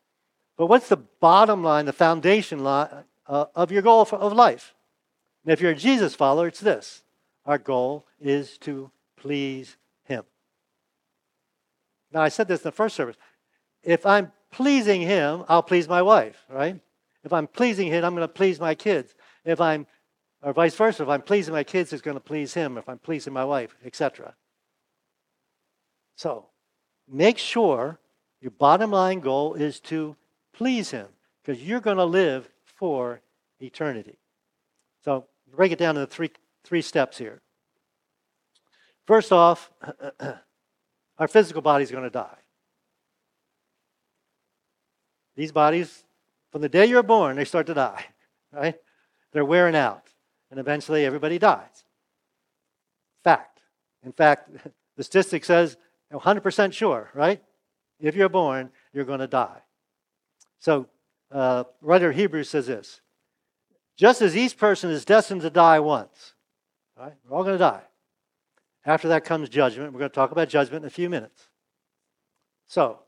But 0.57 0.65
what's 0.65 0.89
the 0.89 0.97
bottom 0.97 1.63
line, 1.63 1.85
the 1.85 1.93
foundation 1.93 2.65
line 2.65 3.05
uh, 3.27 3.45
of 3.55 3.71
your 3.71 3.81
goal 3.81 4.03
for, 4.03 4.17
of 4.17 4.33
life? 4.33 4.75
And 5.45 5.53
if 5.53 5.61
you're 5.61 5.71
a 5.71 5.75
Jesus 5.75 6.15
follower, 6.15 6.47
it's 6.47 6.59
this 6.59 7.03
our 7.45 7.57
goal 7.57 8.05
is 8.19 8.57
to 8.57 8.91
please 9.21 9.77
Him. 10.05 10.23
Now, 12.11 12.21
I 12.21 12.29
said 12.29 12.47
this 12.47 12.61
in 12.61 12.67
the 12.67 12.71
first 12.71 12.95
service. 12.95 13.15
If 13.83 14.05
I'm 14.05 14.31
pleasing 14.51 15.01
Him, 15.01 15.43
I'll 15.47 15.63
please 15.63 15.87
my 15.87 16.01
wife, 16.01 16.43
right? 16.49 16.79
If 17.23 17.31
I'm 17.31 17.47
pleasing 17.47 17.87
Him, 17.87 18.03
I'm 18.03 18.15
going 18.15 18.27
to 18.27 18.33
please 18.33 18.59
my 18.59 18.75
kids. 18.75 19.13
If 19.45 19.61
I'm, 19.61 19.85
or 20.41 20.53
vice 20.53 20.75
versa, 20.75 21.03
if 21.03 21.09
I'm 21.09 21.21
pleasing 21.21 21.53
my 21.53 21.63
kids, 21.63 21.93
it's 21.93 22.01
going 22.01 22.17
to 22.17 22.21
please 22.21 22.53
Him. 22.53 22.77
If 22.77 22.89
I'm 22.89 22.97
pleasing 22.97 23.31
my 23.31 23.45
wife, 23.45 23.75
etc. 23.85 24.33
So 26.15 26.47
make 27.07 27.37
sure 27.37 27.99
your 28.41 28.51
bottom 28.51 28.91
line 28.91 29.19
goal 29.19 29.53
is 29.53 29.79
to 29.81 30.15
please 30.51 30.89
Him 30.89 31.07
because 31.43 31.61
you're 31.61 31.79
going 31.79 31.97
to 31.97 32.05
live 32.05 32.49
for 32.65 33.21
eternity. 33.59 34.17
So 35.05 35.27
break 35.55 35.71
it 35.71 35.79
down 35.79 35.95
into 35.95 36.07
three, 36.07 36.31
three 36.63 36.81
steps 36.81 37.19
here. 37.19 37.41
First 39.05 39.31
off, 39.31 39.71
our 41.17 41.27
physical 41.27 41.61
body 41.61 41.83
is 41.83 41.91
going 41.91 42.03
to 42.03 42.09
die. 42.09 42.37
These 45.35 45.51
bodies, 45.51 46.03
from 46.51 46.61
the 46.61 46.69
day 46.69 46.85
you're 46.85 47.03
born, 47.03 47.35
they 47.35 47.45
start 47.45 47.67
to 47.67 47.73
die, 47.73 48.05
right? 48.51 48.75
They're 49.31 49.45
wearing 49.45 49.75
out. 49.75 50.07
and 50.49 50.59
eventually 50.59 51.05
everybody 51.05 51.39
dies. 51.39 51.85
Fact. 53.23 53.61
In 54.03 54.11
fact, 54.11 54.49
the 54.97 55.03
statistic 55.03 55.45
says 55.45 55.77
100% 56.11 56.73
sure, 56.73 57.09
right? 57.13 57.41
If 57.99 58.15
you're 58.15 58.29
born, 58.29 58.69
you're 58.93 59.05
going 59.05 59.19
to 59.19 59.27
die. 59.27 59.61
So, 60.59 60.87
uh, 61.31 61.63
writer 61.81 62.09
of 62.09 62.15
Hebrews 62.15 62.49
says 62.49 62.67
this 62.67 63.01
just 63.97 64.21
as 64.21 64.35
each 64.35 64.57
person 64.57 64.89
is 64.89 65.05
destined 65.05 65.41
to 65.41 65.49
die 65.49 65.79
once, 65.79 66.33
right? 66.97 67.13
We're 67.27 67.37
all 67.37 67.43
going 67.43 67.55
to 67.55 67.63
die. 67.63 67.81
After 68.85 69.07
that 69.09 69.25
comes 69.25 69.49
judgment. 69.49 69.93
We're 69.93 69.99
going 69.99 70.11
to 70.11 70.15
talk 70.15 70.31
about 70.31 70.49
judgment 70.49 70.83
in 70.83 70.87
a 70.87 70.91
few 70.91 71.09
minutes. 71.09 71.49
So, 72.67 72.99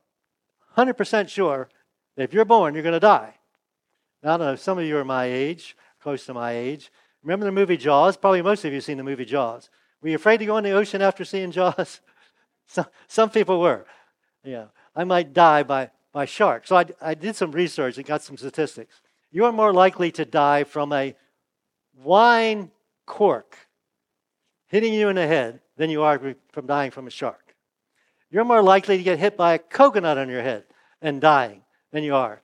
100% 0.78 1.30
sure 1.30 1.70
that 2.16 2.24
if 2.24 2.34
you're 2.34 2.46
born, 2.46 2.74
you're 2.74 2.84
going 2.84 2.94
to 2.94 3.00
die. 3.00 3.36
Now, 4.22 4.36
I 4.36 4.38
don't 4.38 4.48
know, 4.48 4.54
if 4.54 4.60
some 4.60 4.78
of 4.78 4.86
you 4.86 4.98
are 4.98 5.06
my 5.06 5.26
age, 5.26 5.76
close 6.02 6.26
to 6.26 6.34
my 6.34 6.52
age. 6.52 6.92
Remember 7.24 7.46
the 7.46 7.52
movie 7.52 7.78
Jaws? 7.78 8.18
Probably 8.18 8.42
most 8.42 8.66
of 8.66 8.72
you 8.72 8.78
have 8.78 8.84
seen 8.84 8.98
the 8.98 9.04
movie 9.04 9.26
Jaws. 9.26 9.70
Were 10.02 10.10
you 10.10 10.16
afraid 10.16 10.38
to 10.38 10.46
go 10.46 10.58
in 10.58 10.64
the 10.64 10.72
ocean 10.72 11.02
after 11.02 11.26
seeing 11.26 11.52
Jaws? 11.52 12.02
some, 12.68 12.88
some 13.08 13.30
people 13.30 13.60
were. 13.60 13.86
Yeah, 14.44 14.66
I 14.96 15.06
might 15.06 15.34
die 15.34 15.64
by, 15.64 15.92
by 16.12 16.26
shark. 16.26 16.68
So 16.68 16.76
I, 16.76 16.86
I 17.02 17.14
did 17.14 17.36
some 17.36 17.52
research 17.52 17.98
and 17.98 18.06
got 18.06 18.22
some 18.22 18.38
statistics. 18.38 19.02
You 19.32 19.46
are 19.46 19.52
more 19.52 19.74
likely 19.74 20.12
to 20.12 20.26
die 20.26 20.66
from 20.66 20.92
a 20.92 21.16
wine 21.96 22.72
cork 23.06 23.58
hitting 24.68 24.94
you 24.94 25.10
in 25.10 25.16
the 25.16 25.28
head 25.28 25.60
than 25.78 25.90
you 25.90 26.04
are 26.04 26.36
from 26.52 26.66
dying 26.66 26.92
from 26.92 27.08
a 27.08 27.12
shark. 27.12 27.56
You're 28.30 28.46
more 28.46 28.64
likely 28.64 28.98
to 28.98 29.04
get 29.04 29.20
hit 29.20 29.38
by 29.38 29.54
a 29.54 29.60
coconut 29.60 30.18
on 30.18 30.30
your 30.30 30.42
head 30.42 30.64
and 31.02 31.22
dying 31.22 31.62
than 31.92 32.04
you 32.04 32.16
are 32.16 32.42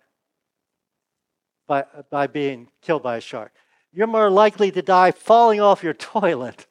by, 1.67 1.85
by 2.09 2.27
being 2.27 2.67
killed 2.81 3.03
by 3.03 3.17
a 3.17 3.21
shark. 3.21 3.53
You're 3.93 4.07
more 4.07 4.29
likely 4.29 4.71
to 4.71 4.81
die 4.81 5.11
falling 5.11 5.61
off 5.61 5.83
your 5.83 5.93
toilet 6.13 6.67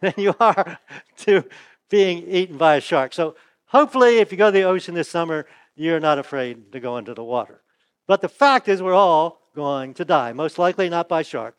than 0.00 0.14
you 0.16 0.34
are 0.40 0.78
to 1.18 1.44
being 1.88 2.26
eaten 2.26 2.58
by 2.58 2.76
a 2.76 2.80
shark. 2.80 3.12
So 3.12 3.36
hopefully, 3.66 4.18
if 4.18 4.32
you 4.32 4.38
go 4.38 4.48
to 4.48 4.52
the 4.52 4.64
ocean 4.64 4.94
this 4.94 5.08
summer, 5.08 5.46
you're 5.76 6.00
not 6.00 6.18
afraid 6.18 6.72
to 6.72 6.80
go 6.80 6.96
into 6.96 7.14
the 7.14 7.24
water. 7.24 7.62
But 8.06 8.20
the 8.20 8.28
fact 8.28 8.68
is, 8.68 8.82
we're 8.82 8.94
all 8.94 9.40
going 9.54 9.94
to 9.94 10.04
die. 10.04 10.32
Most 10.32 10.58
likely 10.58 10.88
not 10.88 11.08
by 11.08 11.22
shark, 11.22 11.56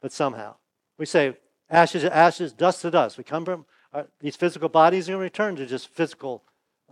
but 0.00 0.12
somehow. 0.12 0.56
We 0.98 1.06
say, 1.06 1.36
ashes 1.68 2.02
to 2.02 2.14
ashes, 2.14 2.52
dust 2.52 2.82
to 2.82 2.90
dust. 2.90 3.16
We 3.16 3.24
come 3.24 3.44
from 3.44 3.66
our, 3.92 4.06
these 4.20 4.36
physical 4.36 4.68
bodies 4.68 5.08
are 5.08 5.12
going 5.12 5.20
to 5.20 5.24
return 5.24 5.56
to 5.56 5.66
just 5.66 5.88
physical 5.88 6.42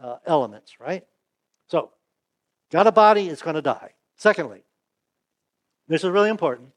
uh, 0.02 0.16
elements, 0.26 0.80
right? 0.80 1.06
So, 1.68 1.90
got 2.70 2.86
a 2.86 2.92
body, 2.92 3.28
it's 3.28 3.42
going 3.42 3.56
to 3.56 3.62
die. 3.62 3.92
Secondly, 4.16 4.62
this 5.86 6.04
is 6.04 6.10
really 6.10 6.30
important. 6.30 6.70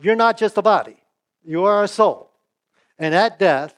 You're 0.00 0.16
not 0.16 0.36
just 0.36 0.58
a 0.58 0.62
body, 0.62 0.96
you 1.44 1.64
are 1.64 1.84
a 1.84 1.88
soul. 1.88 2.30
And 2.98 3.14
at 3.14 3.38
death, 3.38 3.74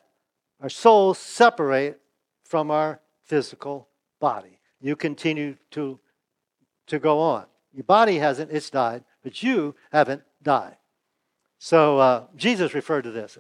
our 0.61 0.69
souls 0.69 1.19
separate 1.19 2.01
from 2.45 2.71
our 2.71 3.01
physical 3.25 3.89
body. 4.21 4.61
You 4.81 4.97
continue 4.97 5.57
to, 5.73 5.99
to 6.87 6.99
go 6.99 7.19
on. 7.19 7.47
Your 7.73 7.85
body 7.85 8.19
hasn't, 8.19 8.51
it's 8.51 8.71
died, 8.71 9.05
but 9.23 9.43
you 9.43 9.75
haven't 9.91 10.23
died. 10.43 10.77
So 11.59 11.99
uh, 11.99 12.25
Jesus 12.37 12.75
referred 12.75 13.03
to 13.03 13.11
this. 13.11 13.39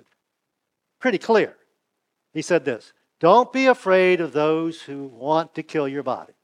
Pretty 0.98 1.18
clear. 1.18 1.56
He 2.36 2.42
said 2.42 2.66
this 2.66 2.92
Don't 3.18 3.50
be 3.50 3.64
afraid 3.64 4.20
of 4.20 4.34
those 4.34 4.82
who 4.82 5.04
want 5.04 5.54
to 5.54 5.62
kill 5.62 5.88
your 5.88 6.02
body. 6.02 6.34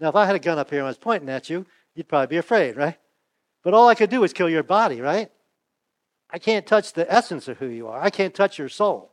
Now, 0.00 0.08
if 0.08 0.16
I 0.16 0.26
had 0.26 0.34
a 0.34 0.40
gun 0.40 0.58
up 0.58 0.70
here 0.70 0.80
and 0.80 0.86
I 0.86 0.90
was 0.90 0.98
pointing 0.98 1.28
at 1.28 1.48
you, 1.48 1.66
you'd 1.94 2.08
probably 2.08 2.26
be 2.26 2.36
afraid, 2.36 2.76
right? 2.76 2.98
But 3.62 3.74
all 3.74 3.86
I 3.86 3.94
could 3.94 4.10
do 4.10 4.24
is 4.24 4.32
kill 4.32 4.48
your 4.48 4.64
body, 4.64 5.00
right? 5.00 5.30
I 6.30 6.40
can't 6.40 6.66
touch 6.66 6.94
the 6.94 7.10
essence 7.12 7.46
of 7.46 7.58
who 7.58 7.68
you 7.68 7.86
are. 7.86 8.00
I 8.00 8.10
can't 8.10 8.34
touch 8.34 8.58
your 8.58 8.68
soul. 8.68 9.12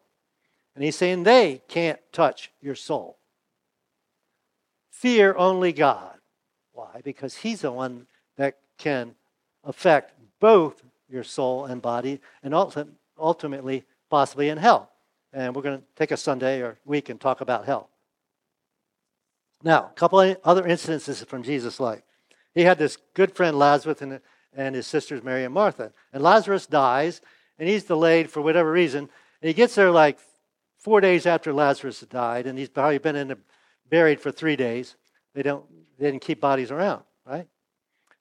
And 0.74 0.84
he's 0.84 0.96
saying 0.96 1.22
they 1.22 1.62
can't 1.68 2.00
touch 2.12 2.52
your 2.62 2.74
soul. 2.74 3.20
Fear 4.90 5.36
only 5.38 5.72
God. 5.72 6.18
Why? 6.74 7.02
Because 7.04 7.36
he's 7.36 7.62
the 7.62 7.72
one 7.72 8.08
that 8.38 8.58
can 8.80 9.14
affect 9.64 10.14
both 10.40 10.82
your 11.08 11.24
soul 11.24 11.66
and 11.66 11.80
body 11.80 12.22
and 12.42 12.56
ultimately 12.56 13.84
possibly 14.10 14.50
in 14.50 14.58
hell. 14.58 14.90
And 15.36 15.54
we're 15.54 15.64
going 15.64 15.80
to 15.80 15.84
take 15.98 16.12
a 16.12 16.18
Sunday 16.18 16.62
or 16.62 16.80
week 16.86 17.10
and 17.10 17.20
talk 17.20 17.42
about 17.42 17.66
hell. 17.66 17.90
Now, 19.62 19.90
a 19.92 19.94
couple 19.96 20.22
of 20.22 20.38
other 20.46 20.66
instances 20.66 21.22
from 21.24 21.44
Jesus' 21.44 21.78
life. 21.78 22.04
He 22.54 22.62
had 22.62 22.78
this 22.78 22.98
good 23.14 23.36
friend 23.36 23.60
Lazarus 23.60 24.02
and, 24.02 24.22
and 24.56 24.76
his 24.76 24.88
sisters 24.88 25.24
Mary 25.24 25.44
and 25.44 25.54
Martha. 25.54 25.92
And 26.14 26.24
Lazarus 26.24 26.66
dies, 26.68 27.20
and 27.60 27.68
he's 27.68 27.84
delayed 27.84 28.32
for 28.32 28.42
whatever 28.42 28.72
reason. 28.72 29.10
And 29.42 29.48
he 29.50 29.54
gets 29.54 29.76
there 29.76 29.92
like 29.92 30.20
four 30.78 31.02
days 31.02 31.26
after 31.26 31.52
Lazarus 31.52 32.00
died, 32.00 32.48
and 32.48 32.58
he's 32.58 32.70
probably 32.70 33.00
been 33.00 33.18
in 33.18 33.28
the, 33.28 33.38
buried 33.90 34.22
for 34.22 34.32
three 34.32 34.56
days. 34.56 34.96
They 35.34 35.44
don't 35.44 35.66
they 36.00 36.12
didn't 36.12 36.22
keep 36.22 36.40
bodies 36.40 36.72
around, 36.72 37.04
right? 37.26 37.48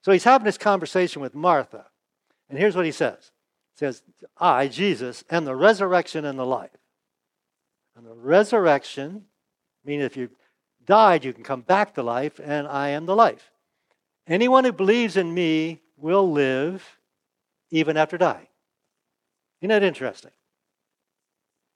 So 0.01 0.11
he's 0.11 0.23
having 0.25 0.45
this 0.45 0.57
conversation 0.57 1.21
with 1.21 1.33
Martha. 1.33 1.85
And 2.49 2.59
here's 2.59 2.75
what 2.75 2.85
he 2.85 2.91
says. 2.91 3.31
He 3.73 3.79
says, 3.79 4.03
I, 4.37 4.67
Jesus, 4.67 5.23
am 5.29 5.45
the 5.45 5.55
resurrection 5.55 6.25
and 6.25 6.37
the 6.37 6.45
life. 6.45 6.71
And 7.95 8.05
the 8.05 8.13
resurrection, 8.13 9.25
meaning 9.83 10.05
if 10.05 10.17
you 10.17 10.29
died, 10.85 11.23
you 11.23 11.33
can 11.33 11.43
come 11.43 11.61
back 11.61 11.95
to 11.95 12.03
life, 12.03 12.39
and 12.43 12.67
I 12.67 12.89
am 12.89 13.05
the 13.05 13.15
life. 13.15 13.51
Anyone 14.27 14.65
who 14.65 14.71
believes 14.71 15.17
in 15.17 15.33
me 15.33 15.81
will 15.97 16.31
live 16.31 16.99
even 17.71 17.97
after 17.97 18.17
dying. 18.17 18.47
Isn't 19.61 19.69
that 19.69 19.83
interesting? 19.83 20.31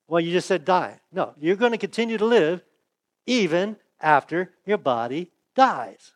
Well, 0.08 0.20
you 0.20 0.32
just 0.32 0.48
said 0.48 0.66
die. 0.66 1.00
No, 1.12 1.34
you're 1.40 1.56
going 1.56 1.72
to 1.72 1.78
continue 1.78 2.18
to 2.18 2.26
live 2.26 2.64
even 3.26 3.78
after 4.02 4.52
your 4.66 4.78
body 4.78 5.32
dies. 5.56 6.14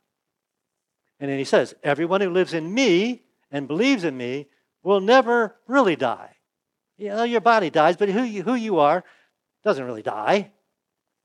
And 1.20 1.30
then 1.30 1.38
he 1.38 1.46
says, 1.46 1.76
Everyone 1.84 2.22
who 2.22 2.30
lives 2.30 2.54
in 2.54 2.74
me 2.74 3.22
and 3.52 3.68
believes 3.68 4.04
in 4.04 4.18
me 4.18 4.48
will 4.82 5.00
never 5.00 5.56
really 5.68 5.96
die. 5.96 6.32
You 6.98 7.10
know, 7.10 7.24
your 7.24 7.42
body 7.42 7.70
dies, 7.70 7.96
but 7.96 8.10
who 8.10 8.24
you, 8.24 8.44
who 8.44 8.56
you 8.56 8.80
are 8.80 9.04
doesn't 9.64 9.86
really 9.86 10.02
die. 10.02 10.52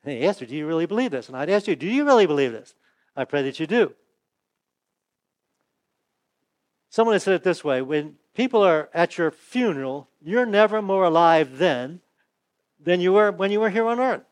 And 0.04 0.12
he 0.12 0.26
asked 0.26 0.40
her, 0.40 0.46
Do 0.46 0.56
you 0.56 0.66
really 0.66 0.86
believe 0.86 1.10
this? 1.10 1.28
And 1.28 1.36
I'd 1.36 1.50
ask 1.50 1.66
you, 1.66 1.76
Do 1.76 1.86
you 1.86 2.04
really 2.04 2.26
believe 2.26 2.52
this? 2.52 2.74
I 3.16 3.24
pray 3.24 3.42
that 3.42 3.58
you 3.58 3.66
do. 3.66 3.94
Someone 6.90 7.14
has 7.14 7.24
said 7.24 7.34
it 7.34 7.42
this 7.42 7.62
way 7.62 7.82
when 7.82 8.14
people 8.34 8.62
are 8.62 8.88
at 8.94 9.18
your 9.18 9.30
funeral, 9.30 10.08
you're 10.22 10.46
never 10.46 10.80
more 10.80 11.04
alive 11.04 11.58
then 11.58 12.00
than 12.80 13.00
you 13.00 13.12
were 13.12 13.30
when 13.30 13.50
you 13.50 13.60
were 13.60 13.70
here 13.70 13.86
on 13.86 14.00
earth. 14.00 14.22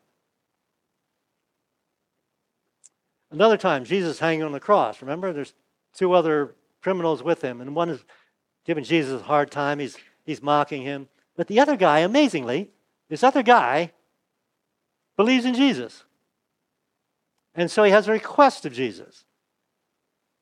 Another 3.31 3.57
time, 3.57 3.85
Jesus 3.85 4.21
hanging 4.21 4.45
on 4.45 4.53
the 4.53 4.61
cross. 4.61 5.03
Remember, 5.03 5.33
there's 5.33 5.53
two 5.95 6.13
other 6.13 6.55
criminals 6.81 7.23
with 7.23 7.43
him, 7.43 7.61
and 7.61 7.75
one 7.75 7.91
is 7.91 8.05
giving 8.65 8.85
Jesus 8.85 9.21
a 9.21 9.25
hard 9.25 9.51
time. 9.51 9.81
He's, 9.81 9.97
he's 10.25 10.43
mocking 10.43 10.83
him. 10.83 11.09
But 11.37 11.49
the 11.49 11.61
other 11.61 11.77
guy, 11.77 11.99
amazingly, 11.99 12.71
this 13.09 13.25
other 13.25 13.43
guy 13.43 13.93
believes 15.17 15.45
in 15.45 15.55
Jesus. 15.55 16.05
And 17.55 17.71
so 17.71 17.85
he 17.85 17.91
has 17.91 18.09
a 18.09 18.13
request 18.13 18.67
of 18.67 18.73
Jesus. 18.73 19.25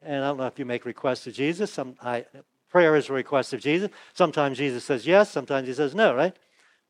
And 0.03 0.25
I 0.25 0.29
don't 0.29 0.37
know 0.37 0.47
if 0.47 0.59
you 0.59 0.65
make 0.65 0.85
requests 0.85 1.27
of 1.27 1.35
Jesus. 1.35 1.73
Some, 1.73 1.97
I, 2.03 2.27
prayer 2.69 2.97
is 2.97 3.09
a 3.09 3.13
request 3.13 3.53
of 3.53 3.61
Jesus. 3.61 3.91
Sometimes 4.13 4.59
Jesus 4.59 4.85
says 4.85 5.07
yes, 5.07 5.31
sometimes 5.31 5.69
he 5.69 5.75
says 5.75 5.95
no, 5.95 6.15
right? 6.15 6.37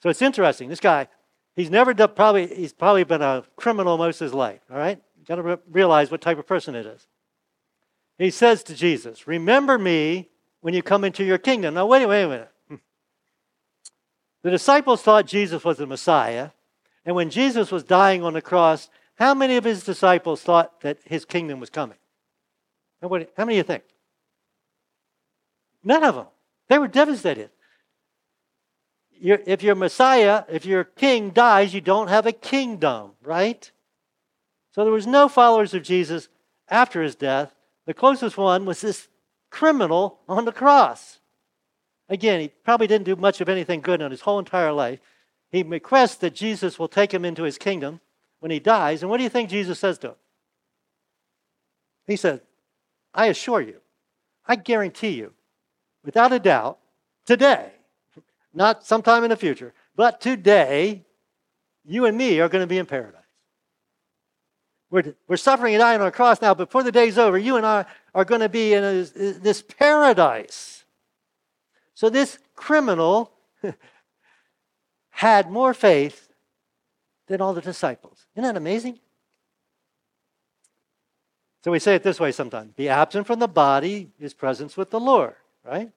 So 0.02 0.08
it's 0.08 0.22
interesting. 0.22 0.68
This 0.68 0.80
guy, 0.80 1.08
he's 1.54 1.70
never 1.70 1.94
done, 1.94 2.12
probably, 2.14 2.46
he's 2.46 2.72
probably 2.72 3.04
been 3.04 3.22
a 3.22 3.44
criminal 3.56 3.98
most 3.98 4.20
of 4.20 4.26
his 4.26 4.34
life, 4.34 4.60
all 4.70 4.78
right? 4.78 5.00
got 5.26 5.36
to 5.36 5.42
re- 5.42 5.56
realize 5.70 6.10
what 6.10 6.20
type 6.20 6.38
of 6.38 6.46
person 6.46 6.74
it 6.74 6.86
is. 6.86 7.06
He 8.18 8.30
says 8.30 8.62
to 8.64 8.74
Jesus, 8.74 9.26
Remember 9.26 9.78
me 9.78 10.28
when 10.60 10.74
you 10.74 10.82
come 10.82 11.04
into 11.04 11.24
your 11.24 11.38
kingdom. 11.38 11.74
Now, 11.74 11.86
wait, 11.86 12.06
wait 12.06 12.22
a 12.22 12.28
minute. 12.28 12.50
The 14.42 14.50
disciples 14.50 15.00
thought 15.00 15.26
Jesus 15.26 15.64
was 15.64 15.78
the 15.78 15.86
Messiah. 15.86 16.50
And 17.04 17.14
when 17.14 17.30
Jesus 17.30 17.70
was 17.70 17.84
dying 17.84 18.22
on 18.22 18.32
the 18.32 18.42
cross, 18.42 18.88
how 19.16 19.34
many 19.34 19.56
of 19.56 19.64
his 19.64 19.84
disciples 19.84 20.42
thought 20.42 20.80
that 20.80 20.98
his 21.04 21.24
kingdom 21.24 21.60
was 21.60 21.70
coming? 21.70 21.98
How 23.02 23.08
many 23.08 23.26
do 23.36 23.54
you 23.54 23.62
think? 23.62 23.84
None 25.82 26.02
of 26.02 26.14
them. 26.14 26.26
They 26.68 26.78
were 26.78 26.88
devastated. 26.88 27.50
You're, 29.10 29.40
if 29.46 29.62
your 29.62 29.74
Messiah, 29.74 30.44
if 30.48 30.64
your 30.64 30.84
king 30.84 31.30
dies, 31.30 31.74
you 31.74 31.80
don't 31.80 32.08
have 32.08 32.26
a 32.26 32.32
kingdom, 32.32 33.12
right? 33.22 33.70
So 34.72 34.82
there 34.82 34.92
was 34.92 35.06
no 35.06 35.28
followers 35.28 35.74
of 35.74 35.82
Jesus 35.82 36.28
after 36.68 37.02
his 37.02 37.14
death. 37.14 37.54
The 37.86 37.94
closest 37.94 38.36
one 38.36 38.64
was 38.64 38.80
this 38.80 39.08
criminal 39.50 40.20
on 40.28 40.46
the 40.46 40.52
cross. 40.52 41.20
Again, 42.08 42.40
he 42.40 42.48
probably 42.48 42.86
didn't 42.86 43.04
do 43.04 43.16
much 43.16 43.40
of 43.40 43.48
anything 43.48 43.80
good 43.80 44.00
in 44.00 44.10
his 44.10 44.22
whole 44.22 44.38
entire 44.38 44.72
life. 44.72 45.00
He 45.54 45.62
requests 45.62 46.16
that 46.16 46.34
Jesus 46.34 46.80
will 46.80 46.88
take 46.88 47.14
him 47.14 47.24
into 47.24 47.44
his 47.44 47.58
kingdom 47.58 48.00
when 48.40 48.50
he 48.50 48.58
dies. 48.58 49.02
And 49.02 49.10
what 49.10 49.18
do 49.18 49.22
you 49.22 49.28
think 49.28 49.48
Jesus 49.48 49.78
says 49.78 49.98
to 49.98 50.08
him? 50.08 50.14
He 52.08 52.16
said, 52.16 52.40
I 53.14 53.26
assure 53.26 53.60
you, 53.60 53.76
I 54.48 54.56
guarantee 54.56 55.10
you, 55.10 55.32
without 56.04 56.32
a 56.32 56.40
doubt, 56.40 56.80
today, 57.24 57.70
not 58.52 58.84
sometime 58.84 59.22
in 59.22 59.30
the 59.30 59.36
future, 59.36 59.72
but 59.94 60.20
today, 60.20 61.04
you 61.84 62.04
and 62.06 62.18
me 62.18 62.40
are 62.40 62.48
going 62.48 62.64
to 62.64 62.66
be 62.66 62.78
in 62.78 62.86
paradise. 62.86 63.20
We're, 64.90 65.14
we're 65.28 65.36
suffering 65.36 65.74
and 65.74 65.80
dying 65.80 66.00
on 66.00 66.08
a 66.08 66.10
cross 66.10 66.42
now, 66.42 66.54
but 66.54 66.66
before 66.66 66.82
the 66.82 66.90
day's 66.90 67.16
over, 67.16 67.38
you 67.38 67.56
and 67.56 67.64
I 67.64 67.84
are 68.12 68.24
going 68.24 68.40
to 68.40 68.48
be 68.48 68.72
in 68.72 68.82
a, 68.82 69.04
this 69.04 69.62
paradise. 69.62 70.82
So 71.94 72.10
this 72.10 72.40
criminal 72.56 73.30
had 75.14 75.48
more 75.48 75.72
faith 75.72 76.28
than 77.28 77.40
all 77.40 77.54
the 77.54 77.60
disciples. 77.60 78.26
Isn't 78.34 78.42
that 78.42 78.56
amazing? 78.56 78.98
So 81.62 81.70
we 81.70 81.78
say 81.78 81.94
it 81.94 82.02
this 82.02 82.20
way 82.20 82.32
sometimes 82.32 82.72
be 82.72 82.88
absent 82.88 83.26
from 83.26 83.38
the 83.38 83.48
body 83.48 84.10
is 84.18 84.34
presence 84.34 84.76
with 84.76 84.90
the 84.90 85.00
Lord, 85.00 85.34
right? 85.64 85.90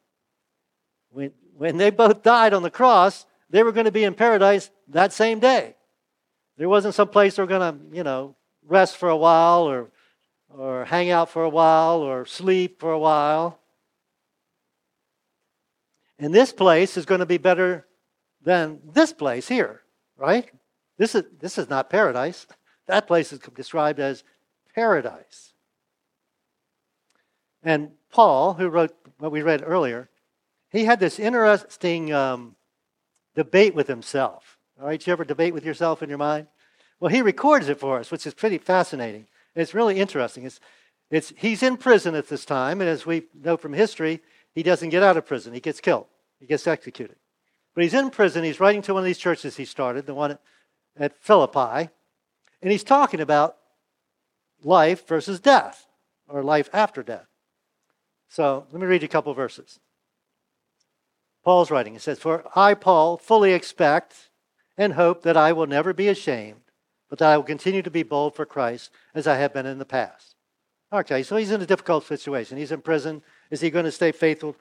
When, 1.09 1.31
when 1.57 1.77
they 1.77 1.89
both 1.89 2.21
died 2.21 2.53
on 2.53 2.61
the 2.61 2.69
cross, 2.69 3.25
they 3.49 3.63
were 3.63 3.71
going 3.71 3.85
to 3.85 3.91
be 3.91 4.03
in 4.03 4.13
paradise 4.13 4.69
that 4.89 5.11
same 5.11 5.39
day. 5.39 5.75
There 6.57 6.69
wasn't 6.69 6.93
some 6.93 7.09
place 7.09 7.35
they 7.35 7.43
were 7.43 7.47
going 7.47 7.73
to, 7.73 7.97
you 7.97 8.03
know, 8.03 8.35
rest 8.65 8.97
for 8.97 9.09
a 9.09 9.17
while 9.17 9.63
or, 9.63 9.89
or 10.49 10.85
hang 10.85 11.09
out 11.09 11.29
for 11.29 11.43
a 11.43 11.49
while 11.49 11.97
or 11.97 12.25
sleep 12.25 12.79
for 12.79 12.91
a 12.91 12.99
while. 12.99 13.59
And 16.19 16.33
this 16.33 16.53
place 16.53 16.97
is 16.97 17.05
going 17.05 17.19
to 17.19 17.25
be 17.25 17.37
better 17.37 17.87
than 18.41 18.79
this 18.93 19.13
place 19.13 19.47
here, 19.47 19.81
right? 20.17 20.49
This 20.97 21.15
is, 21.15 21.23
this 21.39 21.57
is 21.57 21.69
not 21.69 21.89
paradise. 21.89 22.47
That 22.87 23.07
place 23.07 23.33
is 23.33 23.39
described 23.39 23.99
as 23.99 24.23
paradise. 24.73 25.53
And 27.63 27.91
Paul, 28.11 28.53
who 28.53 28.69
wrote 28.69 28.95
what 29.19 29.31
we 29.31 29.41
read 29.41 29.63
earlier, 29.65 30.09
he 30.71 30.85
had 30.85 30.99
this 30.99 31.19
interesting 31.19 32.13
um, 32.13 32.55
debate 33.35 33.75
with 33.75 33.87
himself. 33.87 34.57
All 34.79 34.87
right, 34.87 35.05
you 35.05 35.11
ever 35.11 35.25
debate 35.25 35.53
with 35.53 35.65
yourself 35.65 36.03
in 36.03 36.09
your 36.09 36.17
mind? 36.17 36.47
Well, 36.99 37.09
he 37.09 37.21
records 37.21 37.69
it 37.69 37.79
for 37.79 37.99
us, 37.99 38.11
which 38.11 38.25
is 38.25 38.33
pretty 38.33 38.57
fascinating. 38.57 39.27
It's 39.55 39.73
really 39.73 39.99
interesting. 39.99 40.45
It's, 40.45 40.59
it's, 41.09 41.33
he's 41.37 41.63
in 41.63 41.77
prison 41.77 42.15
at 42.15 42.29
this 42.29 42.45
time, 42.45 42.81
and 42.81 42.89
as 42.89 43.05
we 43.05 43.23
know 43.33 43.57
from 43.57 43.73
history, 43.73 44.21
he 44.53 44.63
doesn't 44.63 44.89
get 44.89 45.03
out 45.03 45.17
of 45.17 45.25
prison. 45.25 45.53
He 45.53 45.59
gets 45.59 45.79
killed, 45.79 46.07
he 46.39 46.45
gets 46.45 46.67
executed. 46.67 47.17
But 47.77 47.83
he's 47.83 47.93
in 47.93 48.09
prison. 48.09 48.43
He's 48.43 48.59
writing 48.59 48.81
to 48.81 48.95
one 48.95 49.01
of 49.01 49.05
these 49.05 49.19
churches 49.19 49.55
he 49.55 49.63
started, 49.63 50.07
the 50.07 50.15
one 50.15 50.39
at, 50.97 51.15
Philippi, 51.19 51.91
and 52.59 52.71
he's 52.71 52.83
talking 52.83 53.19
about 53.19 53.55
life 54.63 55.07
versus 55.07 55.39
death, 55.39 55.85
or 56.27 56.41
life 56.41 56.71
after 56.73 57.03
death. 57.03 57.27
So 58.29 58.65
let 58.71 58.81
me 58.81 58.87
read 58.87 59.03
you 59.03 59.05
a 59.05 59.09
couple 59.09 59.31
verses. 59.35 59.79
Paul's 61.45 61.69
writing. 61.69 61.93
He 61.93 61.99
says, 61.99 62.17
For 62.17 62.45
I, 62.55 62.73
Paul, 62.73 63.15
fully 63.15 63.53
expect 63.53 64.31
and 64.75 64.93
hope 64.93 65.21
that 65.21 65.37
I 65.37 65.53
will 65.53 65.67
never 65.67 65.93
be 65.93 66.07
ashamed, 66.07 66.71
but 67.11 67.19
that 67.19 67.31
I 67.31 67.37
will 67.37 67.43
continue 67.43 67.83
to 67.83 67.91
be 67.91 68.01
bold 68.01 68.33
for 68.33 68.47
Christ 68.47 68.89
as 69.13 69.27
I 69.27 69.35
have 69.35 69.53
been 69.53 69.67
in 69.67 69.77
the 69.77 69.85
past. 69.85 70.33
Okay, 70.91 71.21
so 71.21 71.35
he's 71.35 71.51
in 71.51 71.61
a 71.61 71.67
difficult 71.67 72.05
situation. 72.05 72.57
He's 72.57 72.71
in 72.71 72.81
prison. 72.81 73.21
Is 73.51 73.61
he 73.61 73.69
going 73.69 73.85
to 73.85 73.91
stay 73.91 74.11
faithful 74.11 74.55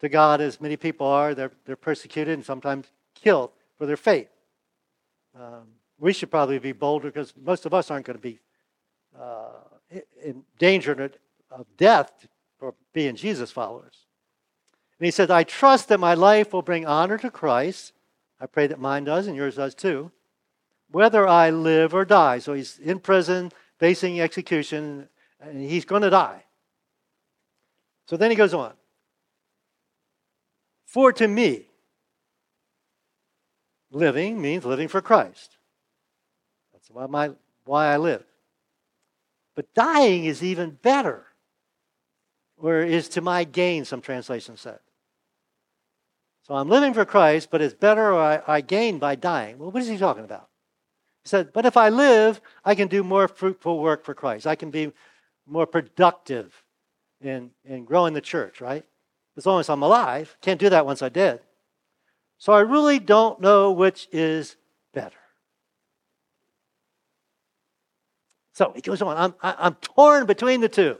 to 0.00 0.08
God 0.08 0.40
as 0.40 0.60
many 0.60 0.76
people 0.76 1.06
are? 1.06 1.34
They're, 1.34 1.52
they're 1.64 1.76
persecuted 1.76 2.34
and 2.34 2.44
sometimes 2.44 2.86
killed 3.14 3.50
for 3.78 3.86
their 3.86 3.96
faith. 3.96 4.28
Um, 5.38 5.68
we 5.98 6.12
should 6.12 6.30
probably 6.30 6.58
be 6.58 6.72
bolder 6.72 7.08
because 7.10 7.34
most 7.40 7.66
of 7.66 7.74
us 7.74 7.90
aren't 7.90 8.06
going 8.06 8.16
to 8.16 8.22
be 8.22 8.40
uh, 9.18 9.48
in 10.22 10.44
danger 10.58 11.10
of 11.50 11.66
death 11.76 12.26
for 12.58 12.74
being 12.92 13.16
Jesus 13.16 13.50
followers. 13.50 14.06
And 14.98 15.06
he 15.06 15.10
said, 15.10 15.30
I 15.30 15.44
trust 15.44 15.88
that 15.88 15.98
my 16.00 16.14
life 16.14 16.52
will 16.52 16.62
bring 16.62 16.86
honor 16.86 17.18
to 17.18 17.30
Christ. 17.30 17.92
I 18.40 18.46
pray 18.46 18.66
that 18.66 18.78
mine 18.78 19.04
does 19.04 19.26
and 19.26 19.36
yours 19.36 19.56
does 19.56 19.74
too. 19.74 20.10
Whether 20.90 21.26
I 21.26 21.50
live 21.50 21.94
or 21.94 22.04
die. 22.04 22.38
So 22.38 22.54
he's 22.54 22.78
in 22.78 22.98
prison, 22.98 23.52
facing 23.78 24.20
execution, 24.20 25.08
and 25.40 25.62
he's 25.62 25.84
going 25.84 26.02
to 26.02 26.10
die. 26.10 26.44
So 28.06 28.16
then 28.16 28.30
he 28.30 28.36
goes 28.36 28.52
on. 28.52 28.72
For 30.90 31.12
to 31.12 31.28
me, 31.28 31.66
living 33.92 34.42
means 34.42 34.64
living 34.64 34.88
for 34.88 35.00
Christ. 35.00 35.56
That's 36.72 36.90
why, 36.90 37.06
my, 37.06 37.30
why 37.64 37.92
I 37.92 37.96
live. 37.96 38.24
But 39.54 39.72
dying 39.72 40.24
is 40.24 40.42
even 40.42 40.70
better, 40.82 41.26
or 42.56 42.80
is 42.80 43.08
to 43.10 43.20
my 43.20 43.44
gain, 43.44 43.84
some 43.84 44.00
translations 44.00 44.62
said. 44.62 44.80
So 46.42 46.54
I'm 46.56 46.68
living 46.68 46.92
for 46.92 47.04
Christ, 47.04 47.50
but 47.52 47.62
it's 47.62 47.74
better 47.74 48.12
I, 48.12 48.42
I 48.48 48.60
gain 48.60 48.98
by 48.98 49.14
dying. 49.14 49.58
Well, 49.58 49.70
what 49.70 49.84
is 49.84 49.88
he 49.88 49.96
talking 49.96 50.24
about? 50.24 50.48
He 51.22 51.28
said, 51.28 51.52
But 51.52 51.66
if 51.66 51.76
I 51.76 51.90
live, 51.90 52.40
I 52.64 52.74
can 52.74 52.88
do 52.88 53.04
more 53.04 53.28
fruitful 53.28 53.78
work 53.78 54.04
for 54.04 54.12
Christ. 54.12 54.44
I 54.44 54.56
can 54.56 54.72
be 54.72 54.90
more 55.46 55.66
productive 55.68 56.64
in, 57.20 57.52
in 57.64 57.84
growing 57.84 58.12
the 58.12 58.20
church, 58.20 58.60
right? 58.60 58.84
As 59.36 59.46
long 59.46 59.60
as 59.60 59.68
I'm 59.68 59.82
alive. 59.82 60.36
Can't 60.40 60.60
do 60.60 60.68
that 60.70 60.86
once 60.86 61.02
I 61.02 61.08
did. 61.08 61.40
So 62.38 62.52
I 62.52 62.60
really 62.60 62.98
don't 62.98 63.40
know 63.40 63.70
which 63.70 64.08
is 64.12 64.56
better. 64.92 65.16
So 68.52 68.72
he 68.74 68.80
goes 68.80 69.00
on. 69.00 69.16
I'm, 69.16 69.34
I'm 69.42 69.74
torn 69.74 70.26
between 70.26 70.60
the 70.60 70.68
two. 70.68 70.98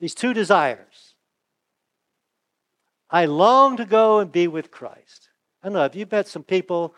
These 0.00 0.14
two 0.14 0.32
desires. 0.32 1.14
I 3.10 3.26
long 3.26 3.76
to 3.78 3.84
go 3.84 4.18
and 4.20 4.30
be 4.30 4.48
with 4.48 4.70
Christ. 4.70 5.28
I 5.62 5.66
don't 5.66 5.74
know, 5.74 5.82
have 5.82 5.96
you've 5.96 6.12
met 6.12 6.28
some 6.28 6.42
people 6.42 6.94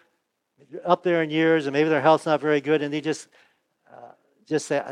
up 0.84 1.02
there 1.02 1.22
in 1.22 1.30
years 1.30 1.66
and 1.66 1.72
maybe 1.72 1.88
their 1.88 2.02
health's 2.02 2.26
not 2.26 2.40
very 2.40 2.60
good 2.60 2.82
and 2.82 2.92
they 2.92 3.00
just, 3.00 3.28
uh, 3.90 4.12
just 4.46 4.66
say, 4.66 4.82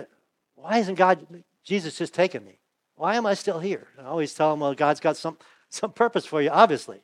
why 0.54 0.78
isn't 0.78 0.94
God, 0.94 1.26
Jesus 1.64 1.98
just 1.98 2.14
taking 2.14 2.44
me? 2.44 2.57
Why 2.98 3.14
am 3.14 3.26
I 3.26 3.34
still 3.34 3.60
here? 3.60 3.86
I 3.96 4.06
always 4.06 4.34
tell 4.34 4.50
them, 4.50 4.58
well, 4.58 4.74
God's 4.74 4.98
got 4.98 5.16
some, 5.16 5.38
some 5.68 5.92
purpose 5.92 6.26
for 6.26 6.42
you, 6.42 6.50
obviously. 6.50 7.00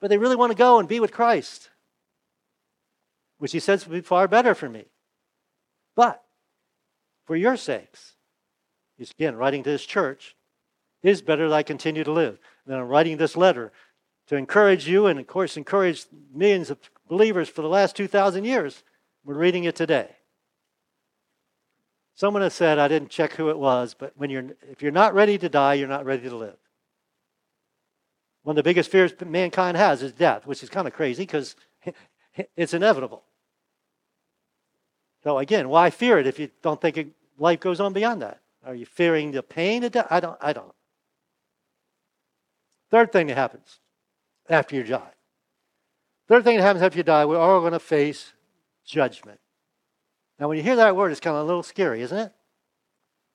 But 0.00 0.08
they 0.08 0.16
really 0.16 0.34
want 0.34 0.50
to 0.50 0.56
go 0.56 0.78
and 0.78 0.88
be 0.88 0.98
with 0.98 1.12
Christ, 1.12 1.68
which 3.36 3.52
he 3.52 3.60
says 3.60 3.86
would 3.86 3.94
be 3.94 4.00
far 4.00 4.26
better 4.26 4.54
for 4.54 4.66
me. 4.66 4.86
But 5.94 6.24
for 7.26 7.36
your 7.36 7.58
sakes, 7.58 8.14
he's 8.96 9.10
again 9.10 9.36
writing 9.36 9.62
to 9.64 9.70
this 9.70 9.84
church, 9.84 10.34
it 11.02 11.10
is 11.10 11.20
better 11.20 11.46
that 11.46 11.54
I 11.54 11.62
continue 11.62 12.02
to 12.02 12.12
live. 12.12 12.38
And 12.64 12.74
I'm 12.74 12.88
writing 12.88 13.18
this 13.18 13.36
letter 13.36 13.72
to 14.28 14.36
encourage 14.36 14.88
you 14.88 15.06
and, 15.06 15.20
of 15.20 15.26
course, 15.26 15.58
encourage 15.58 16.06
millions 16.32 16.70
of 16.70 16.78
believers 17.08 17.50
for 17.50 17.60
the 17.60 17.68
last 17.68 17.94
2,000 17.94 18.44
years. 18.44 18.82
We're 19.22 19.34
reading 19.34 19.64
it 19.64 19.76
today. 19.76 20.17
Someone 22.18 22.42
has 22.42 22.52
said, 22.52 22.80
I 22.80 22.88
didn't 22.88 23.10
check 23.10 23.34
who 23.34 23.48
it 23.48 23.56
was, 23.56 23.94
but 23.94 24.12
when 24.16 24.28
you're, 24.28 24.46
if 24.68 24.82
you're 24.82 24.90
not 24.90 25.14
ready 25.14 25.38
to 25.38 25.48
die, 25.48 25.74
you're 25.74 25.86
not 25.86 26.04
ready 26.04 26.28
to 26.28 26.34
live. 26.34 26.56
One 28.42 28.54
of 28.54 28.56
the 28.56 28.68
biggest 28.68 28.90
fears 28.90 29.12
mankind 29.24 29.76
has 29.76 30.02
is 30.02 30.10
death, 30.10 30.44
which 30.44 30.64
is 30.64 30.68
kind 30.68 30.88
of 30.88 30.94
crazy 30.94 31.22
because 31.22 31.54
it's 32.56 32.74
inevitable. 32.74 33.22
So, 35.22 35.38
again, 35.38 35.68
why 35.68 35.90
fear 35.90 36.18
it 36.18 36.26
if 36.26 36.40
you 36.40 36.50
don't 36.60 36.80
think 36.80 37.14
life 37.38 37.60
goes 37.60 37.78
on 37.78 37.92
beyond 37.92 38.20
that? 38.22 38.40
Are 38.66 38.74
you 38.74 38.84
fearing 38.84 39.30
the 39.30 39.44
pain 39.44 39.84
of 39.84 39.92
death? 39.92 40.08
I 40.10 40.18
don't. 40.18 40.36
I 40.40 40.52
don't. 40.52 40.74
Third 42.90 43.12
thing 43.12 43.28
that 43.28 43.36
happens 43.36 43.78
after 44.50 44.74
you 44.74 44.82
die. 44.82 45.12
Third 46.26 46.42
thing 46.42 46.56
that 46.56 46.64
happens 46.64 46.82
after 46.82 46.98
you 46.98 47.04
die, 47.04 47.24
we're 47.24 47.38
all 47.38 47.60
going 47.60 47.74
to 47.74 47.78
face 47.78 48.32
judgment. 48.84 49.38
Now, 50.38 50.48
when 50.48 50.56
you 50.56 50.62
hear 50.62 50.76
that 50.76 50.96
word, 50.96 51.10
it's 51.10 51.20
kind 51.20 51.36
of 51.36 51.42
a 51.42 51.46
little 51.46 51.62
scary, 51.62 52.02
isn't 52.02 52.16
it? 52.16 52.32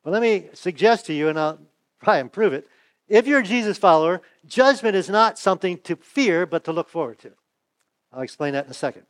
But 0.03 0.11
let 0.11 0.21
me 0.21 0.49
suggest 0.53 1.05
to 1.07 1.13
you, 1.13 1.27
and 1.29 1.39
I'll 1.39 1.59
try 2.03 2.17
and 2.17 2.31
prove 2.31 2.53
it. 2.53 2.67
If 3.07 3.27
you're 3.27 3.39
a 3.39 3.43
Jesus 3.43 3.77
follower, 3.77 4.21
judgment 4.45 4.95
is 4.95 5.09
not 5.09 5.37
something 5.37 5.77
to 5.79 5.95
fear, 5.97 6.45
but 6.45 6.63
to 6.65 6.73
look 6.73 6.89
forward 6.89 7.19
to. 7.19 7.31
I'll 8.11 8.21
explain 8.21 8.53
that 8.53 8.65
in 8.65 8.71
a 8.71 8.75
second. 8.75 9.03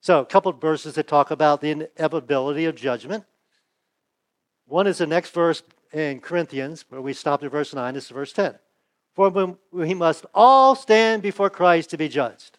So, 0.00 0.20
a 0.20 0.26
couple 0.26 0.50
of 0.50 0.60
verses 0.60 0.94
that 0.94 1.08
talk 1.08 1.30
about 1.30 1.60
the 1.60 1.70
inevitability 1.70 2.64
of 2.64 2.76
judgment. 2.76 3.24
One 4.66 4.86
is 4.86 4.98
the 4.98 5.06
next 5.06 5.30
verse 5.30 5.62
in 5.92 6.20
Corinthians, 6.20 6.84
where 6.88 7.00
we 7.00 7.12
stopped 7.12 7.44
at 7.44 7.50
verse 7.50 7.74
9. 7.74 7.94
This 7.94 8.04
is 8.04 8.10
verse 8.10 8.32
10. 8.32 8.54
For 9.14 9.56
we 9.72 9.94
must 9.94 10.26
all 10.34 10.74
stand 10.74 11.22
before 11.22 11.48
Christ 11.48 11.90
to 11.90 11.96
be 11.96 12.08
judged. 12.08 12.58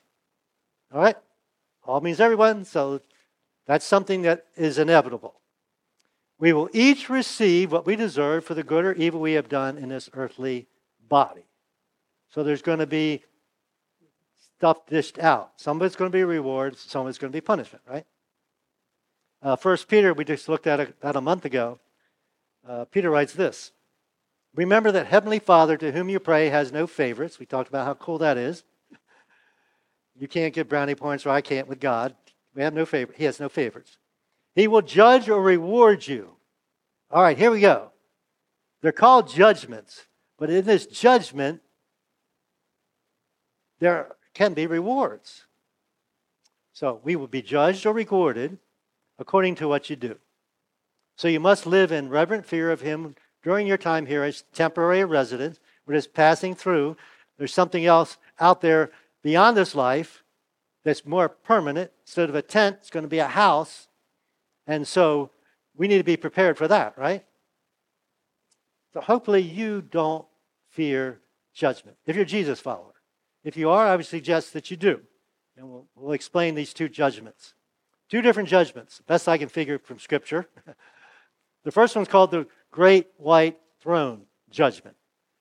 All 0.91 1.01
right? 1.01 1.15
All 1.83 2.01
means 2.01 2.19
everyone, 2.19 2.65
so 2.65 3.01
that's 3.67 3.85
something 3.85 4.23
that 4.23 4.45
is 4.55 4.79
inevitable. 4.79 5.35
We 6.39 6.53
will 6.53 6.69
each 6.73 7.09
receive 7.09 7.71
what 7.71 7.85
we 7.85 7.95
deserve 7.95 8.45
for 8.45 8.53
the 8.53 8.63
good 8.63 8.85
or 8.85 8.93
evil 8.93 9.19
we 9.19 9.33
have 9.33 9.49
done 9.49 9.77
in 9.77 9.89
this 9.89 10.09
earthly 10.13 10.67
body. 11.07 11.45
So 12.29 12.43
there's 12.43 12.61
going 12.61 12.79
to 12.79 12.87
be 12.87 13.23
stuff 14.57 14.85
dished 14.87 15.19
out. 15.19 15.51
Some 15.57 15.77
of 15.77 15.83
it's 15.83 15.95
going 15.95 16.11
to 16.11 16.15
be 16.15 16.23
rewards, 16.23 16.79
some 16.79 17.01
of 17.01 17.09
it's 17.09 17.17
going 17.17 17.31
to 17.31 17.35
be 17.35 17.41
punishment, 17.41 17.83
right? 17.87 18.05
Uh, 19.41 19.55
First 19.55 19.87
Peter, 19.87 20.13
we 20.13 20.23
just 20.23 20.49
looked 20.49 20.67
at 20.67 20.79
it, 20.79 20.95
a 21.01 21.21
month 21.21 21.45
ago. 21.45 21.79
Uh, 22.67 22.85
Peter 22.85 23.09
writes 23.09 23.33
this 23.33 23.71
Remember 24.55 24.91
that 24.91 25.07
Heavenly 25.07 25.39
Father 25.39 25.77
to 25.77 25.91
whom 25.91 26.09
you 26.09 26.19
pray 26.19 26.49
has 26.49 26.71
no 26.71 26.87
favorites. 26.87 27.39
We 27.39 27.45
talked 27.45 27.69
about 27.69 27.85
how 27.85 27.93
cool 27.95 28.17
that 28.19 28.37
is. 28.37 28.63
You 30.19 30.27
can't 30.27 30.53
get 30.53 30.67
brownie 30.67 30.95
points, 30.95 31.25
or 31.25 31.29
I 31.29 31.41
can't 31.41 31.67
with 31.67 31.79
God. 31.79 32.15
We 32.57 32.63
have 32.63 32.73
no 32.73 32.87
favor. 32.87 33.13
He 33.15 33.25
has 33.25 33.39
no 33.39 33.49
favorites. 33.49 33.99
He 34.55 34.67
will 34.67 34.81
judge 34.81 35.29
or 35.29 35.39
reward 35.39 36.07
you. 36.07 36.31
All 37.11 37.21
right, 37.21 37.37
here 37.37 37.51
we 37.51 37.61
go. 37.61 37.91
They're 38.81 38.91
called 38.91 39.29
judgments, 39.29 40.07
but 40.39 40.49
in 40.49 40.65
this 40.65 40.87
judgment, 40.87 41.61
there 43.79 44.15
can 44.33 44.55
be 44.55 44.65
rewards. 44.65 45.45
So 46.73 46.99
we 47.03 47.15
will 47.15 47.27
be 47.27 47.43
judged 47.43 47.85
or 47.85 47.93
rewarded 47.93 48.57
according 49.19 49.53
to 49.55 49.67
what 49.67 49.91
you 49.91 49.95
do. 49.95 50.17
So 51.15 51.27
you 51.27 51.39
must 51.39 51.67
live 51.67 51.91
in 51.91 52.09
reverent 52.09 52.47
fear 52.47 52.71
of 52.71 52.81
Him 52.81 53.13
during 53.43 53.67
your 53.67 53.77
time 53.77 54.07
here 54.07 54.23
as 54.23 54.43
temporary 54.51 55.05
residents. 55.05 55.59
We're 55.85 55.93
just 55.93 56.13
passing 56.15 56.55
through. 56.55 56.97
There's 57.37 57.53
something 57.53 57.85
else 57.85 58.17
out 58.39 58.61
there 58.61 58.89
beyond 59.21 59.55
this 59.55 59.75
life 59.75 60.23
that's 60.87 61.05
more 61.05 61.29
permanent. 61.29 61.91
Instead 62.05 62.29
of 62.29 62.35
a 62.35 62.41
tent, 62.41 62.77
it's 62.79 62.89
going 62.89 63.03
to 63.03 63.09
be 63.09 63.19
a 63.19 63.27
house. 63.27 63.87
And 64.65 64.87
so 64.87 65.31
we 65.75 65.87
need 65.87 65.97
to 65.97 66.03
be 66.03 66.17
prepared 66.17 66.57
for 66.57 66.67
that, 66.67 66.97
right? 66.97 67.25
So 68.93 69.01
hopefully 69.01 69.41
you 69.41 69.81
don't 69.81 70.25
fear 70.69 71.19
judgment 71.53 71.97
if 72.05 72.15
you're 72.15 72.23
a 72.23 72.27
Jesus 72.27 72.59
follower. 72.59 72.93
If 73.43 73.57
you 73.57 73.69
are, 73.69 73.87
I 73.87 73.95
would 73.95 74.05
suggest 74.05 74.53
that 74.53 74.71
you 74.71 74.77
do. 74.77 75.01
And 75.55 75.69
we'll, 75.69 75.87
we'll 75.95 76.13
explain 76.13 76.55
these 76.55 76.73
two 76.73 76.89
judgments. 76.89 77.53
Two 78.09 78.21
different 78.21 78.47
judgments, 78.47 79.01
best 79.05 79.27
I 79.27 79.37
can 79.37 79.49
figure 79.49 79.79
from 79.79 79.99
Scripture. 79.99 80.47
the 81.63 81.71
first 81.71 81.95
one's 81.95 82.07
called 82.07 82.31
the 82.31 82.47
Great 82.71 83.07
White 83.17 83.59
Throne 83.81 84.23
Judgment. 84.49 84.95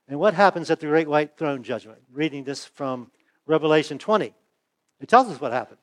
And 0.08 0.18
what 0.18 0.34
happens 0.34 0.70
at 0.70 0.80
the 0.80 0.86
Great 0.86 1.08
White 1.08 1.36
Throne 1.36 1.62
Judgment? 1.62 1.98
Reading 2.12 2.44
this 2.44 2.64
from 2.64 3.10
Revelation 3.46 3.98
20. 3.98 4.34
It 5.00 5.08
tells 5.08 5.28
us 5.28 5.40
what 5.40 5.52
happens. 5.52 5.80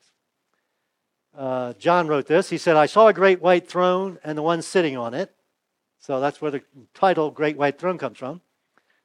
Uh, 1.36 1.72
John 1.74 2.06
wrote 2.06 2.26
this. 2.26 2.50
He 2.50 2.58
said, 2.58 2.76
I 2.76 2.86
saw 2.86 3.08
a 3.08 3.12
great 3.12 3.40
white 3.40 3.68
throne 3.68 4.18
and 4.24 4.38
the 4.38 4.42
one 4.42 4.62
sitting 4.62 4.96
on 4.96 5.14
it. 5.14 5.34
So 5.98 6.20
that's 6.20 6.40
where 6.40 6.50
the 6.50 6.62
title 6.92 7.30
Great 7.30 7.56
White 7.56 7.78
Throne 7.78 7.96
comes 7.96 8.18
from. 8.18 8.42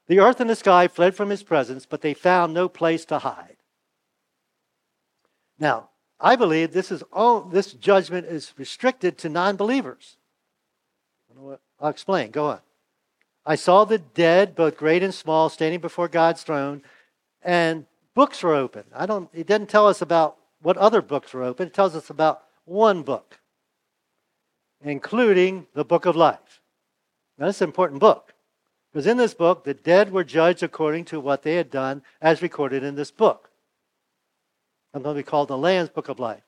The 0.07 0.19
earth 0.19 0.41
and 0.41 0.49
the 0.49 0.55
sky 0.55 0.89
fled 0.89 1.15
from 1.15 1.29
his 1.29 1.43
presence, 1.43 1.85
but 1.85 2.01
they 2.01 2.13
found 2.13 2.53
no 2.53 2.67
place 2.67 3.05
to 3.05 3.19
hide. 3.19 3.55
Now, 5.57 5.91
I 6.19 6.35
believe 6.35 6.73
this 6.73 6.91
is 6.91 7.03
all, 7.13 7.41
this 7.41 7.71
judgment 7.71 8.27
is 8.27 8.53
restricted 8.57 9.17
to 9.19 9.29
non-believers. 9.29 10.17
I'll 11.79 11.89
explain. 11.89 12.31
Go 12.31 12.47
on. 12.47 12.59
I 13.45 13.55
saw 13.55 13.85
the 13.85 13.99
dead, 13.99 14.55
both 14.55 14.75
great 14.75 15.01
and 15.01 15.13
small, 15.13 15.47
standing 15.47 15.79
before 15.79 16.09
God's 16.09 16.43
throne, 16.43 16.81
and 17.41 17.85
books 18.19 18.43
were 18.43 18.53
open. 18.53 18.83
I 18.93 19.05
don't. 19.05 19.29
It 19.33 19.47
didn't 19.47 19.69
tell 19.69 19.87
us 19.87 20.01
about 20.01 20.35
what 20.61 20.75
other 20.75 21.01
books 21.01 21.33
were 21.33 21.45
open. 21.45 21.67
It 21.67 21.73
tells 21.73 21.95
us 21.95 22.09
about 22.09 22.43
one 22.65 23.01
book, 23.01 23.39
including 24.83 25.67
the 25.73 25.85
book 25.85 26.05
of 26.05 26.17
life. 26.17 26.59
Now, 27.37 27.45
this 27.45 27.55
is 27.55 27.61
an 27.61 27.69
important 27.69 28.01
book 28.01 28.33
because 28.91 29.07
in 29.07 29.15
this 29.15 29.33
book, 29.33 29.63
the 29.63 29.73
dead 29.73 30.11
were 30.11 30.25
judged 30.25 30.63
according 30.63 31.05
to 31.05 31.21
what 31.21 31.43
they 31.43 31.55
had 31.55 31.71
done, 31.71 32.01
as 32.21 32.41
recorded 32.41 32.83
in 32.83 32.95
this 32.95 33.09
book. 33.09 33.51
I'm 34.93 35.01
going 35.01 35.15
to 35.15 35.23
be 35.23 35.31
called 35.31 35.47
the 35.47 35.57
Lamb's 35.57 35.89
Book 35.89 36.09
of 36.09 36.19
Life. 36.19 36.43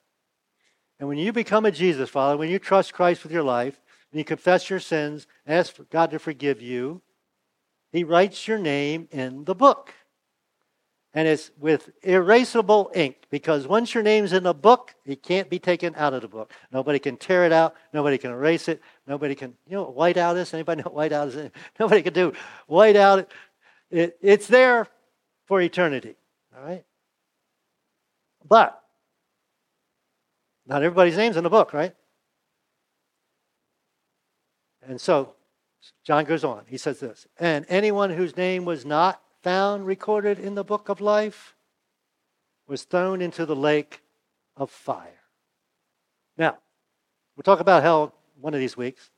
And 1.00 1.08
when 1.08 1.20
you 1.20 1.32
become 1.32 1.66
a 1.66 1.72
Jesus 1.72 2.10
follower, 2.10 2.36
when 2.36 2.50
you 2.50 2.60
trust 2.60 2.92
Christ 2.92 3.24
with 3.24 3.32
your 3.32 3.44
life, 3.44 3.80
and 4.12 4.20
you 4.20 4.26
confess 4.26 4.70
your 4.70 4.82
sins, 4.82 5.26
ask 5.48 5.78
God 5.90 6.12
to 6.12 6.20
forgive 6.20 6.62
you, 6.62 7.02
He 7.94 8.04
writes 8.04 8.46
your 8.46 8.60
name 8.60 9.08
in 9.10 9.46
the 9.46 9.56
book 9.56 9.94
and 11.14 11.28
it's 11.28 11.52
with 11.60 11.90
erasable 12.04 12.96
ink 12.96 13.18
because 13.30 13.68
once 13.68 13.94
your 13.94 14.04
name's 14.04 14.32
in 14.32 14.44
the 14.44 14.54
book, 14.54 14.96
it 15.06 15.22
can't 15.22 15.50
be 15.50 15.60
taken 15.60 15.94
out 15.96 16.14
of 16.14 16.22
the 16.22 16.28
book. 16.28 16.54
Nobody 16.72 17.00
can 17.00 17.18
tear 17.18 17.46
it 17.46 17.52
out. 17.52 17.76
Nobody 17.94 18.18
can 18.18 18.32
erase 18.32 18.70
it. 18.70 18.82
Nobody 19.06 19.36
can, 19.36 19.54
you 19.68 19.76
know 19.76 19.90
what 19.90 20.16
whiteout 20.16 20.38
is? 20.38 20.54
Anybody 20.54 20.84
know 20.84 20.90
what 20.92 21.12
whiteout 21.12 21.28
is? 21.28 21.52
Nobody 21.80 22.02
can 22.02 22.14
do 22.14 22.34
whiteout. 22.70 23.20
It, 23.20 23.30
it, 23.90 24.18
it's 24.22 24.48
there 24.48 24.88
for 25.48 25.60
eternity. 25.60 26.16
All 26.56 26.64
right? 26.64 26.86
But 28.48 28.82
not 30.66 30.84
everybody's 30.84 31.18
name's 31.18 31.36
in 31.36 31.44
the 31.44 31.50
book, 31.50 31.74
right? 31.74 31.94
And 34.82 35.00
so 35.00 35.34
John 36.06 36.24
goes 36.24 36.46
on. 36.46 36.64
He 36.68 36.78
says 36.78 37.00
this, 37.00 37.28
and 37.38 37.66
anyone 37.68 38.10
whose 38.12 38.38
name 38.38 38.64
was 38.64 38.86
not 38.86 39.22
found 39.42 39.86
recorded 39.86 40.40
in 40.40 40.56
the 40.56 40.64
book 40.64 40.90
of 40.90 41.02
life 41.02 41.56
was 42.68 42.84
thrown 42.84 43.22
into 43.22 43.46
the 43.46 43.56
lake 43.56 44.02
of 44.56 44.70
fire. 44.70 45.20
Now, 46.38 46.58
we'll 47.36 47.44
talk 47.44 47.60
about 47.60 47.84
hell 47.84 48.14
one 48.40 48.54
of 48.54 48.60
these 48.60 48.78
weeks. 48.78 49.10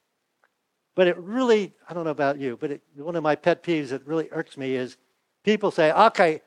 But 0.95 1.07
it 1.07 1.17
really, 1.17 1.73
I 1.89 1.93
don't 1.93 2.03
know 2.03 2.11
about 2.11 2.39
you, 2.39 2.57
but 2.59 2.71
it, 2.71 2.81
one 2.95 3.15
of 3.15 3.23
my 3.23 3.35
pet 3.35 3.63
peeves 3.63 3.89
that 3.89 4.05
really 4.05 4.29
irks 4.31 4.57
me 4.57 4.75
is 4.75 4.97
people 5.43 5.71
say, 5.71 5.91
okay, 5.91 6.41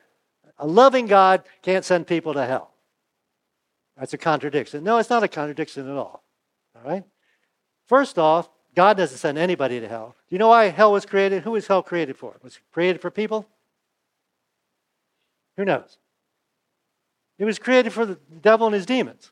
a 0.57 0.65
loving 0.65 1.05
God 1.05 1.43
can't 1.61 1.83
send 1.83 2.07
people 2.07 2.33
to 2.33 2.45
hell. 2.45 2.71
That's 3.97 4.13
a 4.13 4.17
contradiction. 4.17 4.83
No, 4.83 4.97
it's 4.97 5.09
not 5.09 5.23
a 5.23 5.27
contradiction 5.27 5.89
at 5.89 5.97
all. 5.97 6.23
All 6.75 6.89
right? 6.89 7.03
First 7.87 8.17
off, 8.17 8.49
God 8.75 8.95
doesn't 8.97 9.17
send 9.17 9.37
anybody 9.37 9.79
to 9.79 9.87
hell. 9.87 10.15
Do 10.29 10.35
you 10.35 10.39
know 10.39 10.49
why 10.49 10.65
hell 10.65 10.91
was 10.91 11.05
created? 11.05 11.43
Who 11.43 11.51
was 11.51 11.67
hell 11.67 11.81
created 11.81 12.15
for? 12.15 12.37
Was 12.43 12.57
it 12.57 12.61
created 12.71 13.01
for 13.01 13.09
people? 13.09 13.47
Who 15.57 15.65
knows? 15.65 15.97
It 17.39 17.45
was 17.45 17.59
created 17.59 17.91
for 17.91 18.05
the 18.05 18.15
devil 18.41 18.67
and 18.67 18.73
his 18.73 18.85
demons. 18.85 19.31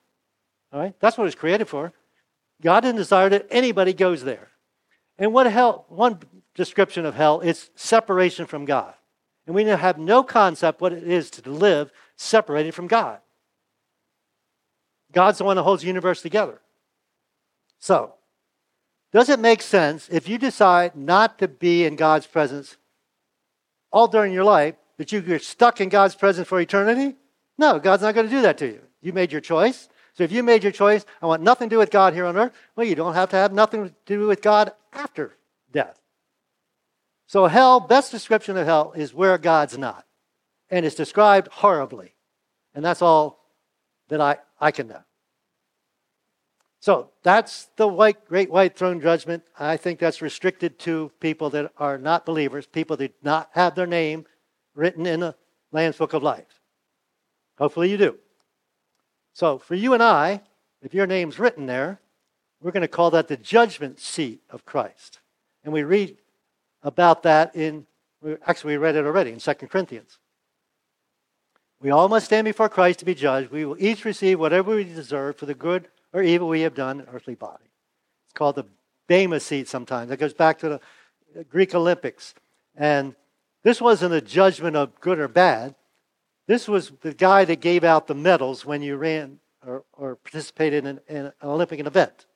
All 0.73 0.79
right? 0.79 0.93
That's 0.99 1.17
what 1.17 1.23
it 1.23 1.27
was 1.27 1.35
created 1.35 1.67
for. 1.67 1.93
God 2.61 2.81
didn't 2.81 2.97
desire 2.97 3.29
that 3.29 3.47
anybody 3.49 3.93
goes 3.93 4.23
there. 4.23 4.49
And 5.17 5.33
what 5.33 5.49
hell, 5.49 5.85
one 5.88 6.19
description 6.53 7.05
of 7.05 7.15
hell 7.15 7.39
is 7.39 7.69
separation 7.75 8.45
from 8.45 8.65
God. 8.65 8.93
And 9.45 9.55
we 9.55 9.63
have 9.65 9.97
no 9.97 10.23
concept 10.23 10.81
what 10.81 10.93
it 10.93 11.03
is 11.03 11.29
to 11.31 11.49
live 11.49 11.91
separated 12.15 12.73
from 12.73 12.88
God. 12.88 13.19
God's 15.11 15.38
the 15.38 15.43
one 15.43 15.55
that 15.55 15.63
holds 15.63 15.81
the 15.81 15.88
universe 15.88 16.21
together. 16.21 16.59
So, 17.79 18.15
does 19.13 19.29
it 19.29 19.39
make 19.39 19.61
sense 19.61 20.09
if 20.11 20.27
you 20.27 20.38
decide 20.38 20.95
not 20.95 21.39
to 21.39 21.47
be 21.47 21.85
in 21.85 21.95
God's 21.95 22.27
presence 22.27 22.77
all 23.91 24.07
during 24.07 24.33
your 24.33 24.43
life 24.43 24.75
that 24.97 25.12
you 25.12 25.21
get 25.21 25.43
stuck 25.43 25.81
in 25.81 25.89
God's 25.89 26.15
presence 26.15 26.47
for 26.47 26.60
eternity? 26.60 27.15
No, 27.58 27.79
God's 27.79 28.03
not 28.03 28.15
going 28.15 28.27
to 28.27 28.36
do 28.36 28.41
that 28.41 28.58
to 28.60 28.67
you. 28.67 28.81
You 29.01 29.13
made 29.13 29.31
your 29.31 29.41
choice. 29.41 29.89
So 30.13 30.23
if 30.23 30.31
you 30.31 30.43
made 30.43 30.63
your 30.63 30.71
choice, 30.71 31.05
I 31.21 31.25
want 31.25 31.41
nothing 31.41 31.69
to 31.69 31.75
do 31.75 31.79
with 31.79 31.91
God 31.91 32.13
here 32.13 32.25
on 32.25 32.38
earth, 32.38 32.53
well, 32.75 32.88
you 32.88 32.95
don't 32.95 33.15
have 33.15 33.29
to 33.31 33.36
have 33.36 33.53
nothing 33.53 33.89
to 33.89 33.93
do 34.05 34.27
with 34.27 34.41
God 34.41 34.71
after 34.93 35.36
death. 35.71 35.99
So 37.27 37.47
hell, 37.47 37.79
best 37.79 38.12
description 38.12 38.55
of 38.55 38.65
hell 38.65 38.93
is 38.95 39.13
where 39.13 39.38
God's 39.38 39.77
not. 39.77 40.05
And 40.69 40.86
it's 40.86 40.95
described 40.95 41.49
horribly. 41.51 42.13
And 42.73 42.84
that's 42.84 43.01
all 43.01 43.39
that 44.10 44.21
I, 44.21 44.38
I 44.60 44.71
can 44.71 44.88
know. 44.88 45.01
So 46.79 47.10
that's 47.23 47.69
the 47.77 47.88
white, 47.88 48.27
great 48.27 48.51
white 48.51 48.77
throne 48.77 49.01
judgment. 49.01 49.43
I 49.58 49.75
think 49.75 49.99
that's 49.99 50.21
restricted 50.21 50.77
to 50.79 51.12
people 51.19 51.49
that 51.49 51.71
are 51.77 51.97
not 51.97 52.25
believers, 52.25 52.67
people 52.67 52.95
that 52.97 53.08
do 53.08 53.13
not 53.23 53.49
have 53.53 53.75
their 53.75 53.88
name 53.88 54.25
written 54.75 55.05
in 55.05 55.21
the 55.21 55.35
Lamb's 55.71 55.97
Book 55.97 56.13
of 56.13 56.21
Life. 56.23 56.59
Hopefully 57.57 57.89
you 57.89 57.97
do. 57.97 58.17
So 59.33 59.57
for 59.57 59.75
you 59.75 59.93
and 59.93 60.03
I, 60.03 60.41
if 60.81 60.93
your 60.93 61.07
name's 61.07 61.39
written 61.39 61.65
there, 61.65 61.99
we're 62.61 62.71
going 62.71 62.81
to 62.81 62.88
call 62.88 63.11
that 63.11 63.27
the 63.27 63.38
judgment 63.38 63.99
seat 63.99 64.41
of 64.49 64.65
Christ. 64.65 65.19
And 65.63 65.73
we 65.73 65.83
read 65.83 66.17
about 66.83 67.23
that 67.23 67.55
in, 67.55 67.85
actually, 68.45 68.73
we 68.73 68.77
read 68.77 68.95
it 68.95 69.05
already 69.05 69.31
in 69.31 69.39
2 69.39 69.53
Corinthians. 69.53 70.19
We 71.81 71.91
all 71.91 72.07
must 72.07 72.27
stand 72.27 72.45
before 72.45 72.69
Christ 72.69 72.99
to 72.99 73.05
be 73.05 73.15
judged. 73.15 73.51
We 73.51 73.65
will 73.65 73.75
each 73.79 74.05
receive 74.05 74.39
whatever 74.39 74.75
we 74.75 74.83
deserve 74.83 75.35
for 75.35 75.45
the 75.45 75.53
good 75.53 75.89
or 76.13 76.23
evil 76.23 76.47
we 76.47 76.61
have 76.61 76.75
done 76.75 77.01
in 77.01 77.07
earthly 77.13 77.35
body. 77.35 77.65
It's 78.25 78.33
called 78.33 78.55
the 78.55 78.65
Bema 79.07 79.39
seat 79.39 79.67
sometimes. 79.67 80.09
It 80.11 80.19
goes 80.19 80.33
back 80.33 80.59
to 80.59 80.79
the 81.35 81.43
Greek 81.43 81.75
Olympics. 81.75 82.33
And 82.75 83.15
this 83.65 83.82
wasn't 83.82 84.13
a 84.13 84.21
judgment 84.21 84.75
of 84.75 85.01
good 85.01 85.17
or 85.17 85.28
bad. 85.28 85.73
This 86.45 86.67
was 86.67 86.91
the 87.01 87.15
guy 87.15 87.45
that 87.45 87.62
gave 87.62 87.84
out 87.84 88.06
the 88.06 88.13
medals 88.13 88.63
when 88.63 88.84
you 88.84 88.95
ran 88.95 89.39
or, 89.65 89.84
or 89.93 90.17
participated 90.17 90.86
in, 90.86 90.99
in, 91.10 91.25
an 91.25 91.34
Olympic 91.41 91.80
event. 91.80 92.28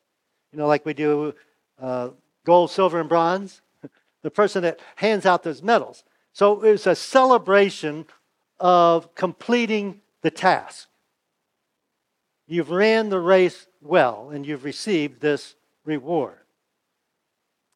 You 0.51 0.57
know, 0.57 0.65
like 0.65 0.87
we 0.87 0.95
do 0.95 1.35
uh, 1.79 2.09
gold, 2.47 2.71
silver, 2.71 2.99
and 2.99 3.07
bronze. 3.07 3.61
the 4.23 4.31
person 4.31 4.63
that 4.63 4.79
hands 4.95 5.27
out 5.27 5.43
those 5.43 5.61
medals. 5.61 6.03
So 6.33 6.63
it 6.63 6.71
was 6.71 6.87
a 6.87 6.95
celebration 6.95 8.07
of 8.59 9.13
completing 9.13 10.01
the 10.23 10.31
task. 10.31 10.87
You've 12.47 12.71
ran 12.71 13.09
the 13.09 13.19
race 13.19 13.67
well 13.81 14.31
and 14.33 14.47
you've 14.47 14.63
received 14.63 15.21
this 15.21 15.53
reward. 15.85 16.39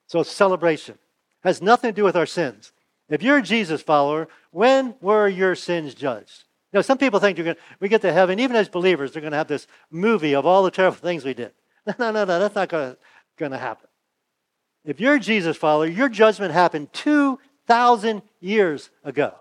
So 0.08 0.24
celebration. 0.24 0.98
has 1.44 1.62
nothing 1.62 1.92
to 1.92 1.96
do 1.96 2.04
with 2.04 2.16
our 2.16 2.26
sins. 2.26 2.73
If 3.14 3.22
you're 3.22 3.38
a 3.38 3.44
Jesus 3.44 3.84
follower, 3.84 4.28
when 4.50 4.96
were 5.00 5.28
your 5.28 5.54
sins 5.54 5.94
judged? 5.94 6.46
You 6.72 6.80
know, 6.80 6.82
some 6.82 6.98
people 6.98 7.20
think 7.20 7.38
you're 7.38 7.46
going 7.46 7.58
we 7.80 7.88
get 7.88 8.02
to 8.02 8.12
heaven, 8.12 8.40
even 8.40 8.56
as 8.56 8.70
believers, 8.70 9.12
they're 9.12 9.22
going 9.22 9.34
to 9.34 9.38
have 9.38 9.48
this 9.48 9.68
movie 9.92 10.34
of 10.34 10.48
all 10.48 10.64
the 10.64 10.72
terrible 10.72 10.98
things 11.02 11.24
we 11.24 11.36
did. 11.36 11.52
No, 11.86 11.94
no, 12.00 12.12
no, 12.12 12.26
no 12.26 12.40
that's 12.40 12.56
not 12.56 12.70
going 12.70 12.98
to 13.38 13.58
happen. 13.58 13.88
If 14.84 15.00
you're 15.00 15.14
a 15.14 15.20
Jesus 15.20 15.56
follower, 15.56 15.86
your 15.86 16.10
judgment 16.10 16.54
happened 16.54 16.92
2,000 16.94 18.24
years 18.40 18.90
ago. 19.04 19.36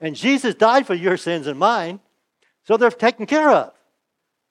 And 0.00 0.16
Jesus 0.16 0.56
died 0.56 0.88
for 0.88 0.94
your 0.94 1.16
sins 1.16 1.46
and 1.46 1.60
mine, 1.60 2.00
so 2.64 2.76
they're 2.76 2.90
taken 2.90 3.26
care 3.26 3.48
of. 3.48 3.74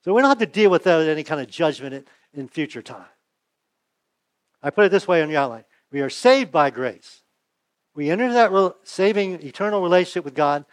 So 0.06 0.14
we 0.14 0.22
don't 0.22 0.30
have 0.30 0.38
to 0.38 0.46
deal 0.46 0.72
with 0.72 0.86
that 0.86 1.06
any 1.06 1.26
kind 1.26 1.42
of 1.42 1.48
judgment 1.48 1.94
in, 1.94 2.06
in 2.34 2.48
future 2.48 2.82
time. 2.82 3.04
I 4.64 4.70
put 4.70 4.86
it 4.86 4.92
this 4.92 5.06
way 5.06 5.22
on 5.22 5.28
the 5.28 5.36
outline 5.36 5.66
we 5.92 6.00
are 6.00 6.10
saved 6.10 6.54
by 6.54 6.70
grace. 6.70 7.24
We 7.96 8.10
enter 8.10 8.32
that 8.34 8.76
saving, 8.84 9.42
eternal 9.42 9.82
relationship 9.82 10.26
with 10.26 10.36
God 10.36 10.66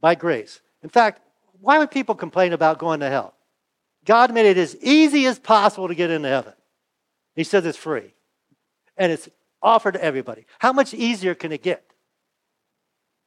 by 0.00 0.14
grace. 0.14 0.60
In 0.82 0.90
fact, 0.90 1.22
why 1.60 1.78
would 1.78 1.90
people 1.90 2.14
complain 2.14 2.52
about 2.52 2.78
going 2.78 3.00
to 3.00 3.08
hell? 3.08 3.34
God 4.04 4.32
made 4.32 4.46
it 4.46 4.58
as 4.58 4.76
easy 4.76 5.26
as 5.26 5.38
possible 5.38 5.88
to 5.88 5.94
get 5.94 6.10
into 6.10 6.28
heaven. 6.28 6.52
He 7.34 7.44
says 7.44 7.64
it's 7.66 7.78
free. 7.78 8.14
And 8.96 9.10
it's 9.10 9.28
offered 9.62 9.92
to 9.92 10.04
everybody. 10.04 10.46
How 10.58 10.72
much 10.72 10.94
easier 10.94 11.34
can 11.34 11.52
it 11.52 11.62
get? 11.62 11.84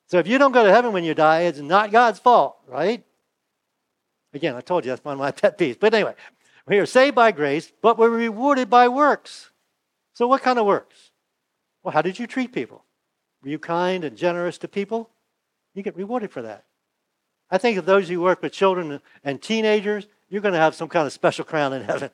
So 0.07 0.19
if 0.19 0.27
you 0.27 0.37
don't 0.37 0.51
go 0.51 0.63
to 0.63 0.71
heaven 0.71 0.93
when 0.93 1.03
you 1.03 1.13
die, 1.13 1.41
it's 1.41 1.59
not 1.59 1.91
God's 1.91 2.19
fault, 2.19 2.57
right? 2.67 3.03
Again, 4.33 4.55
I 4.55 4.61
told 4.61 4.85
you 4.85 4.91
that's 4.91 5.03
one 5.03 5.13
of 5.13 5.19
my 5.19 5.31
pet 5.31 5.57
peeves. 5.57 5.79
But 5.79 5.93
anyway, 5.93 6.15
we 6.67 6.77
are 6.77 6.85
saved 6.85 7.15
by 7.15 7.31
grace, 7.31 7.71
but 7.81 7.97
we're 7.97 8.09
rewarded 8.09 8.69
by 8.69 8.87
works. 8.87 9.51
So 10.13 10.27
what 10.27 10.41
kind 10.41 10.59
of 10.59 10.65
works? 10.65 11.11
Well, 11.81 11.93
how 11.93 12.01
did 12.01 12.19
you 12.19 12.27
treat 12.27 12.53
people? 12.53 12.82
Were 13.43 13.49
you 13.49 13.59
kind 13.59 14.03
and 14.03 14.15
generous 14.15 14.57
to 14.59 14.67
people? 14.67 15.09
You 15.73 15.83
get 15.83 15.97
rewarded 15.97 16.31
for 16.31 16.41
that. 16.43 16.65
I 17.51 17.57
think 17.57 17.77
of 17.77 17.85
those 17.85 18.07
who 18.07 18.21
work 18.21 18.41
with 18.41 18.53
children 18.53 19.01
and 19.23 19.41
teenagers, 19.41 20.07
you're 20.29 20.41
going 20.41 20.53
to 20.53 20.59
have 20.59 20.75
some 20.75 20.87
kind 20.87 21.05
of 21.05 21.13
special 21.13 21.45
crown 21.45 21.73
in 21.73 21.83
heaven. 21.83 22.09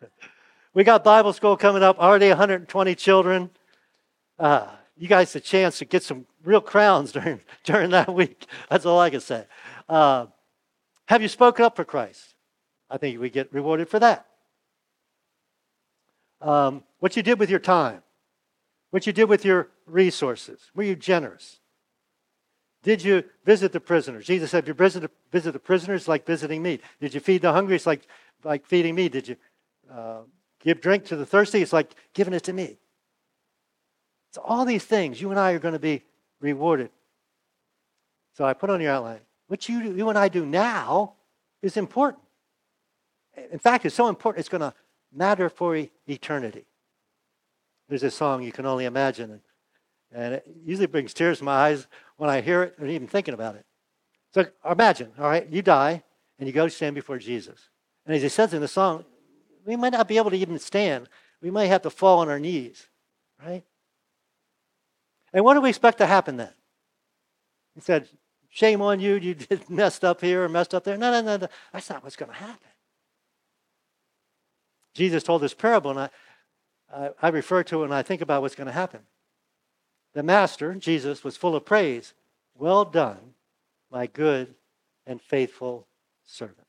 we 0.74 0.84
got 0.84 1.04
Bible 1.04 1.32
school 1.32 1.56
coming 1.56 1.82
up, 1.82 1.98
already 1.98 2.28
120 2.28 2.94
children. 2.94 3.50
Uh, 4.38 4.68
you 4.96 5.08
guys 5.08 5.34
a 5.34 5.40
chance 5.40 5.78
to 5.78 5.84
get 5.84 6.02
some 6.02 6.26
real 6.44 6.60
crowns 6.60 7.12
during, 7.12 7.40
during 7.64 7.90
that 7.90 8.12
week. 8.12 8.46
That's 8.70 8.86
all 8.86 9.00
I 9.00 9.10
can 9.10 9.20
say. 9.20 9.44
Uh, 9.88 10.26
have 11.06 11.22
you 11.22 11.28
spoken 11.28 11.64
up 11.64 11.76
for 11.76 11.84
Christ? 11.84 12.34
I 12.90 12.98
think 12.98 13.20
we 13.20 13.30
get 13.30 13.52
rewarded 13.52 13.88
for 13.88 13.98
that. 13.98 14.26
Um, 16.40 16.84
what 17.00 17.16
you 17.16 17.22
did 17.22 17.38
with 17.38 17.50
your 17.50 17.58
time, 17.58 18.02
what 18.90 19.06
you 19.06 19.12
did 19.12 19.24
with 19.24 19.44
your 19.44 19.68
resources. 19.90 20.70
Were 20.74 20.82
you 20.82 20.96
generous? 20.96 21.60
Did 22.82 23.02
you 23.02 23.24
visit 23.44 23.72
the 23.72 23.80
prisoners? 23.80 24.26
Jesus 24.26 24.50
said, 24.50 24.64
if 24.64 24.68
you 24.68 24.74
visit, 24.74 25.52
the 25.52 25.58
prisoners, 25.58 26.06
like 26.06 26.24
visiting 26.24 26.62
me. 26.62 26.80
Did 27.00 27.12
you 27.12 27.20
feed 27.20 27.42
the 27.42 27.52
hungry? 27.52 27.76
It's 27.76 27.86
like, 27.86 28.06
like 28.44 28.64
feeding 28.66 28.94
me. 28.94 29.08
Did 29.08 29.28
you 29.28 29.36
uh, 29.92 30.20
give 30.60 30.80
drink 30.80 31.04
to 31.06 31.16
the 31.16 31.26
thirsty? 31.26 31.60
It's 31.60 31.72
like 31.72 31.94
giving 32.14 32.34
it 32.34 32.44
to 32.44 32.52
me. 32.52 32.78
So 34.32 34.42
all 34.42 34.64
these 34.64 34.84
things, 34.84 35.20
you 35.20 35.30
and 35.30 35.40
I 35.40 35.52
are 35.52 35.58
going 35.58 35.74
to 35.74 35.80
be 35.80 36.02
rewarded. 36.40 36.90
So 38.34 38.44
I 38.44 38.52
put 38.52 38.70
on 38.70 38.80
your 38.80 38.92
outline. 38.92 39.20
What 39.48 39.68
you, 39.68 39.80
you 39.92 40.08
and 40.08 40.18
I 40.18 40.28
do 40.28 40.46
now 40.46 41.14
is 41.62 41.76
important. 41.76 42.22
In 43.50 43.58
fact, 43.58 43.86
it's 43.86 43.94
so 43.94 44.08
important, 44.08 44.40
it's 44.40 44.48
going 44.48 44.60
to 44.60 44.74
matter 45.12 45.48
for 45.48 45.76
eternity. 46.06 46.64
There's 47.88 48.02
a 48.02 48.10
song 48.10 48.42
you 48.42 48.52
can 48.52 48.66
only 48.66 48.84
imagine, 48.84 49.40
and 50.12 50.34
it 50.34 50.46
usually 50.64 50.86
brings 50.86 51.12
tears 51.12 51.38
to 51.38 51.44
my 51.44 51.52
eyes 51.52 51.86
when 52.16 52.30
I 52.30 52.40
hear 52.40 52.62
it 52.62 52.74
or 52.80 52.86
even 52.86 53.06
thinking 53.06 53.34
about 53.34 53.56
it. 53.56 53.66
So 54.32 54.46
imagine, 54.68 55.12
all 55.18 55.28
right, 55.28 55.48
you 55.48 55.62
die 55.62 56.02
and 56.38 56.46
you 56.46 56.52
go 56.52 56.68
stand 56.68 56.94
before 56.94 57.18
Jesus. 57.18 57.68
And 58.06 58.14
as 58.14 58.22
he 58.22 58.28
says 58.28 58.54
in 58.54 58.60
the 58.60 58.68
song, 58.68 59.04
we 59.64 59.76
might 59.76 59.92
not 59.92 60.08
be 60.08 60.16
able 60.16 60.30
to 60.30 60.36
even 60.36 60.58
stand. 60.58 61.08
We 61.42 61.50
might 61.50 61.66
have 61.66 61.82
to 61.82 61.90
fall 61.90 62.20
on 62.20 62.28
our 62.28 62.40
knees, 62.40 62.86
right? 63.44 63.64
And 65.32 65.44
what 65.44 65.54
do 65.54 65.60
we 65.60 65.68
expect 65.68 65.98
to 65.98 66.06
happen 66.06 66.36
then? 66.36 66.52
He 67.74 67.80
said, 67.80 68.08
Shame 68.50 68.80
on 68.80 68.98
you, 68.98 69.16
you 69.16 69.34
did 69.34 69.68
messed 69.68 70.04
up 70.04 70.20
here 70.20 70.44
or 70.44 70.48
messed 70.48 70.74
up 70.74 70.84
there. 70.84 70.96
No, 70.96 71.10
no, 71.10 71.20
no, 71.20 71.36
no. 71.36 71.48
That's 71.72 71.90
not 71.90 72.02
what's 72.02 72.16
going 72.16 72.32
to 72.32 72.38
happen. 72.38 72.68
Jesus 74.94 75.22
told 75.22 75.42
this 75.42 75.54
parable, 75.54 75.90
and 75.92 76.00
I, 76.00 76.10
I, 76.92 77.10
I 77.22 77.28
refer 77.28 77.62
to 77.64 77.78
it 77.78 77.88
when 77.88 77.92
I 77.92 78.02
think 78.02 78.20
about 78.20 78.42
what's 78.42 78.54
going 78.54 78.66
to 78.66 78.72
happen. 78.72 79.00
The 80.14 80.22
master, 80.22 80.74
Jesus, 80.74 81.22
was 81.22 81.36
full 81.36 81.54
of 81.54 81.64
praise. 81.64 82.14
Well 82.54 82.84
done, 82.84 83.34
my 83.90 84.06
good 84.06 84.54
and 85.06 85.20
faithful 85.20 85.86
servant. 86.24 86.66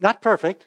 Not 0.00 0.22
perfect, 0.22 0.66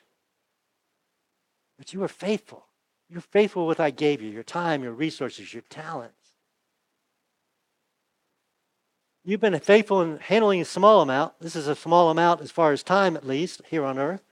but 1.77 1.93
you 1.93 1.99
were 1.99 2.07
faithful. 2.07 2.65
You're 3.09 3.21
faithful 3.21 3.65
with 3.67 3.79
what 3.79 3.85
I 3.85 3.91
gave 3.91 4.21
you 4.21 4.29
your 4.29 4.43
time, 4.43 4.83
your 4.83 4.93
resources, 4.93 5.53
your 5.53 5.63
talents. 5.69 6.13
You've 9.23 9.41
been 9.41 9.59
faithful 9.59 10.01
in 10.01 10.17
handling 10.17 10.61
a 10.61 10.65
small 10.65 11.01
amount. 11.01 11.33
This 11.41 11.55
is 11.55 11.67
a 11.67 11.75
small 11.75 12.09
amount 12.09 12.41
as 12.41 12.51
far 12.51 12.71
as 12.71 12.81
time, 12.81 13.17
at 13.17 13.27
least, 13.27 13.61
here 13.69 13.83
on 13.83 13.99
earth. 13.99 14.23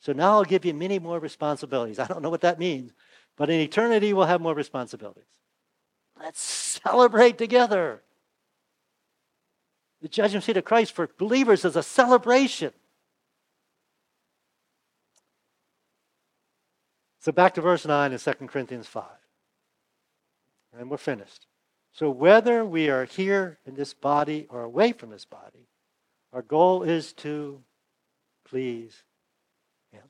So 0.00 0.12
now 0.12 0.32
I'll 0.32 0.44
give 0.44 0.64
you 0.64 0.72
many 0.72 0.98
more 0.98 1.18
responsibilities. 1.18 1.98
I 1.98 2.06
don't 2.06 2.22
know 2.22 2.30
what 2.30 2.40
that 2.42 2.58
means, 2.58 2.92
but 3.36 3.50
in 3.50 3.60
eternity, 3.60 4.12
we'll 4.12 4.26
have 4.26 4.40
more 4.40 4.54
responsibilities. 4.54 5.37
Let's 6.20 6.40
celebrate 6.40 7.38
together. 7.38 8.02
The 10.00 10.08
judgment 10.08 10.44
seat 10.44 10.56
of 10.56 10.64
Christ 10.64 10.92
for 10.92 11.08
believers 11.18 11.64
is 11.64 11.76
a 11.76 11.82
celebration. 11.82 12.72
So 17.20 17.32
back 17.32 17.54
to 17.54 17.60
verse 17.60 17.84
9 17.84 18.12
in 18.12 18.18
2 18.18 18.32
Corinthians 18.46 18.86
5. 18.86 19.04
And 20.78 20.90
we're 20.90 20.96
finished. 20.96 21.46
So 21.92 22.10
whether 22.10 22.64
we 22.64 22.88
are 22.90 23.04
here 23.04 23.58
in 23.66 23.74
this 23.74 23.92
body 23.92 24.46
or 24.50 24.62
away 24.62 24.92
from 24.92 25.10
this 25.10 25.24
body, 25.24 25.66
our 26.32 26.42
goal 26.42 26.84
is 26.84 27.12
to 27.14 27.60
please 28.44 29.02
Him. 29.90 30.04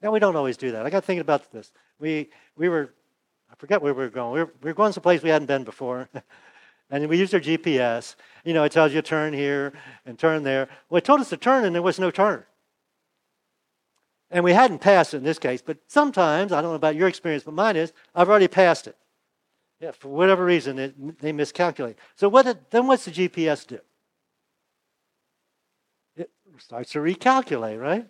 Now 0.00 0.10
we 0.10 0.18
don't 0.18 0.36
always 0.36 0.56
do 0.56 0.72
that. 0.72 0.84
I 0.84 0.90
got 0.90 1.04
thinking 1.04 1.20
about 1.20 1.52
this. 1.52 1.70
We 2.00 2.30
we 2.56 2.68
were 2.68 2.92
forget 3.62 3.80
where 3.80 3.94
we 3.94 4.02
were 4.02 4.10
going. 4.10 4.32
We 4.32 4.40
were, 4.40 4.52
we 4.60 4.70
were 4.70 4.74
going 4.74 4.92
someplace 4.92 5.22
we 5.22 5.30
hadn't 5.30 5.46
been 5.46 5.62
before. 5.62 6.08
and 6.90 7.08
we 7.08 7.16
used 7.16 7.32
our 7.32 7.38
GPS. 7.38 8.16
You 8.44 8.54
know, 8.54 8.64
it 8.64 8.72
tells 8.72 8.92
you 8.92 9.00
turn 9.02 9.32
here 9.32 9.72
and 10.04 10.18
turn 10.18 10.42
there. 10.42 10.68
Well, 10.90 10.98
it 10.98 11.04
told 11.04 11.20
us 11.20 11.28
to 11.28 11.36
turn, 11.36 11.64
and 11.64 11.72
there 11.72 11.80
was 11.80 12.00
no 12.00 12.10
turn. 12.10 12.42
And 14.32 14.42
we 14.42 14.52
hadn't 14.52 14.80
passed 14.80 15.14
it 15.14 15.18
in 15.18 15.22
this 15.22 15.38
case, 15.38 15.62
but 15.62 15.78
sometimes, 15.86 16.50
I 16.50 16.60
don't 16.60 16.72
know 16.72 16.74
about 16.74 16.96
your 16.96 17.06
experience, 17.06 17.44
but 17.44 17.54
mine 17.54 17.76
is, 17.76 17.92
I've 18.16 18.28
already 18.28 18.48
passed 18.48 18.88
it. 18.88 18.96
Yeah, 19.78 19.92
for 19.92 20.08
whatever 20.08 20.44
reason, 20.44 20.80
it, 20.80 21.20
they 21.20 21.30
miscalculate. 21.30 21.96
So 22.16 22.28
what 22.28 22.46
did, 22.46 22.58
then 22.70 22.88
what's 22.88 23.04
the 23.04 23.12
GPS 23.12 23.64
do? 23.64 23.78
It 26.16 26.30
starts 26.58 26.90
to 26.92 26.98
recalculate, 26.98 27.80
right? 27.80 28.08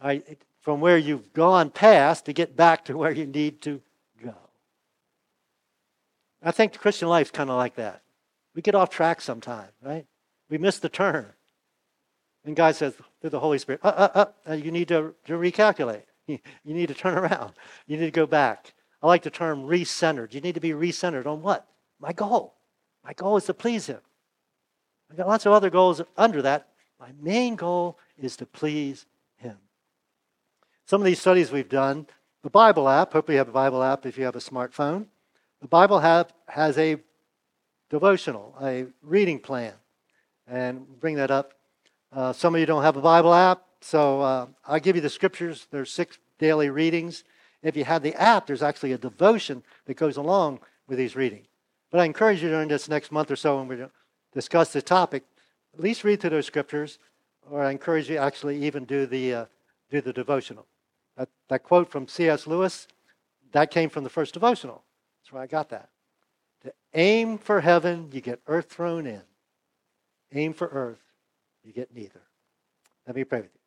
I, 0.00 0.22
from 0.62 0.80
where 0.80 0.96
you've 0.96 1.34
gone 1.34 1.68
past 1.68 2.24
to 2.24 2.32
get 2.32 2.56
back 2.56 2.86
to 2.86 2.96
where 2.96 3.12
you 3.12 3.26
need 3.26 3.60
to. 3.62 3.82
I 6.42 6.52
think 6.52 6.72
the 6.72 6.78
Christian 6.78 7.08
life 7.08 7.28
is 7.28 7.30
kind 7.30 7.50
of 7.50 7.56
like 7.56 7.74
that. 7.76 8.02
We 8.54 8.62
get 8.62 8.74
off 8.74 8.90
track 8.90 9.20
sometimes, 9.20 9.72
right? 9.82 10.06
We 10.48 10.58
miss 10.58 10.78
the 10.78 10.88
turn. 10.88 11.26
And 12.44 12.56
God 12.56 12.74
says 12.74 12.94
through 13.20 13.30
the 13.30 13.40
Holy 13.40 13.58
Spirit, 13.58 13.80
uh, 13.84 14.08
uh, 14.14 14.24
uh, 14.48 14.54
you 14.54 14.70
need 14.70 14.88
to, 14.88 15.14
to 15.26 15.34
recalculate. 15.34 16.02
You 16.64 16.74
need 16.74 16.86
to 16.86 16.94
turn 16.94 17.18
around. 17.18 17.54
You 17.88 17.96
need 17.96 18.04
to 18.04 18.12
go 18.12 18.26
back. 18.26 18.72
I 19.02 19.08
like 19.08 19.22
the 19.22 19.30
term 19.30 19.64
recentered. 19.64 20.32
You 20.32 20.40
need 20.40 20.54
to 20.54 20.60
be 20.60 20.70
recentered 20.70 21.26
on 21.26 21.42
what? 21.42 21.66
My 21.98 22.12
goal. 22.12 22.54
My 23.04 23.14
goal 23.14 23.36
is 23.36 23.46
to 23.46 23.54
please 23.54 23.86
Him. 23.86 23.98
I've 25.10 25.16
got 25.16 25.26
lots 25.26 25.44
of 25.44 25.52
other 25.52 25.70
goals 25.70 26.00
under 26.16 26.40
that. 26.42 26.68
My 27.00 27.08
main 27.20 27.56
goal 27.56 27.98
is 28.16 28.36
to 28.36 28.46
please 28.46 29.06
Him. 29.38 29.56
Some 30.86 31.00
of 31.00 31.04
these 31.04 31.20
studies 31.20 31.50
we've 31.50 31.68
done, 31.68 32.06
the 32.44 32.50
Bible 32.50 32.88
app, 32.88 33.12
hopefully 33.12 33.34
you 33.34 33.38
have 33.38 33.48
a 33.48 33.52
Bible 33.52 33.82
app 33.82 34.06
if 34.06 34.16
you 34.16 34.24
have 34.24 34.36
a 34.36 34.40
smartphone. 34.40 35.06
The 35.60 35.68
Bible 35.68 36.00
app 36.00 36.32
has 36.48 36.78
a 36.78 36.96
devotional, 37.90 38.56
a 38.62 38.86
reading 39.02 39.38
plan. 39.38 39.74
And 40.46 40.98
bring 40.98 41.16
that 41.16 41.30
up. 41.30 41.52
Uh, 42.12 42.32
some 42.32 42.54
of 42.54 42.60
you 42.60 42.66
don't 42.66 42.82
have 42.82 42.96
a 42.96 43.02
Bible 43.02 43.32
app, 43.32 43.62
so 43.80 44.20
uh, 44.20 44.46
I'll 44.66 44.80
give 44.80 44.96
you 44.96 45.02
the 45.02 45.10
scriptures. 45.10 45.68
There's 45.70 45.92
six 45.92 46.18
daily 46.38 46.70
readings. 46.70 47.24
If 47.62 47.76
you 47.76 47.84
have 47.84 48.02
the 48.02 48.14
app, 48.14 48.46
there's 48.46 48.62
actually 48.62 48.92
a 48.92 48.98
devotion 48.98 49.62
that 49.84 49.94
goes 49.94 50.16
along 50.16 50.60
with 50.88 50.98
these 50.98 51.14
readings. 51.14 51.46
But 51.90 52.00
I 52.00 52.04
encourage 52.04 52.42
you 52.42 52.48
during 52.48 52.68
this 52.68 52.88
next 52.88 53.12
month 53.12 53.30
or 53.30 53.36
so 53.36 53.58
when 53.58 53.68
we 53.68 53.84
discuss 54.32 54.72
the 54.72 54.82
topic, 54.82 55.24
at 55.74 55.80
least 55.80 56.02
read 56.02 56.20
through 56.20 56.30
those 56.30 56.46
scriptures, 56.46 56.98
or 57.48 57.62
I 57.62 57.70
encourage 57.70 58.08
you 58.08 58.16
actually 58.16 58.64
even 58.64 58.86
do 58.86 59.06
the, 59.06 59.34
uh, 59.34 59.44
do 59.90 60.00
the 60.00 60.12
devotional. 60.12 60.66
That, 61.16 61.28
that 61.48 61.62
quote 61.62 61.90
from 61.90 62.08
C.S. 62.08 62.46
Lewis 62.46 62.88
that 63.52 63.70
came 63.70 63.90
from 63.90 64.04
the 64.04 64.10
first 64.10 64.32
devotional. 64.34 64.82
That's 65.30 65.34
where 65.34 65.42
I 65.44 65.46
got 65.46 65.68
that. 65.68 65.90
To 66.64 66.72
aim 66.92 67.38
for 67.38 67.60
heaven, 67.60 68.08
you 68.12 68.20
get 68.20 68.40
earth 68.48 68.68
thrown 68.68 69.06
in. 69.06 69.22
Aim 70.32 70.52
for 70.52 70.66
earth, 70.66 70.98
you 71.62 71.72
get 71.72 71.94
neither. 71.94 72.22
Let 73.06 73.14
me 73.14 73.22
pray 73.22 73.42
with 73.42 73.50
you. 73.54 73.60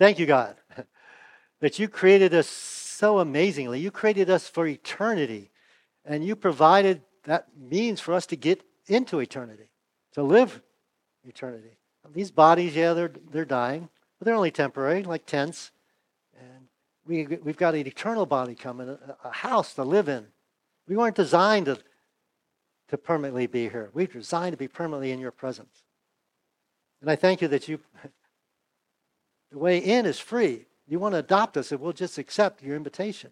Thank 0.00 0.18
you, 0.18 0.26
God, 0.26 0.56
that 1.60 1.78
you 1.78 1.86
created 1.86 2.34
us 2.34 2.48
so 2.48 3.20
amazingly. 3.20 3.78
You 3.78 3.92
created 3.92 4.30
us 4.30 4.48
for 4.48 4.66
eternity, 4.66 5.52
and 6.04 6.24
you 6.24 6.34
provided 6.34 7.02
that 7.22 7.46
means 7.56 8.00
for 8.00 8.14
us 8.14 8.26
to 8.26 8.36
get 8.36 8.64
into 8.88 9.20
eternity, 9.20 9.68
to 10.14 10.24
live 10.24 10.60
eternity. 11.24 11.78
These 12.12 12.32
bodies, 12.32 12.74
yeah, 12.74 12.94
they're, 12.94 13.12
they're 13.30 13.44
dying, 13.44 13.90
but 14.18 14.24
they're 14.24 14.34
only 14.34 14.50
temporary, 14.50 15.04
like 15.04 15.24
tents. 15.24 15.70
We, 17.06 17.26
we've 17.26 17.56
got 17.56 17.74
an 17.74 17.86
eternal 17.86 18.26
body 18.26 18.54
coming, 18.54 18.98
a, 19.22 19.30
house 19.30 19.74
to 19.74 19.84
live 19.84 20.08
in. 20.08 20.26
We 20.88 20.96
weren't 20.96 21.16
designed 21.16 21.66
to, 21.66 21.78
to 22.88 22.98
permanently 22.98 23.46
be 23.46 23.68
here. 23.68 23.90
We're 23.92 24.06
designed 24.06 24.52
to 24.52 24.56
be 24.56 24.68
permanently 24.68 25.12
in 25.12 25.20
your 25.20 25.30
presence. 25.30 25.84
And 27.00 27.10
I 27.10 27.16
thank 27.16 27.42
you 27.42 27.48
that 27.48 27.68
you, 27.68 27.78
the 29.52 29.58
way 29.58 29.78
in 29.78 30.06
is 30.06 30.18
free. 30.18 30.66
You 30.88 30.98
want 30.98 31.14
to 31.14 31.18
adopt 31.18 31.56
us, 31.56 31.72
and 31.72 31.80
we'll 31.80 31.92
just 31.92 32.18
accept 32.18 32.62
your 32.62 32.76
invitation. 32.76 33.30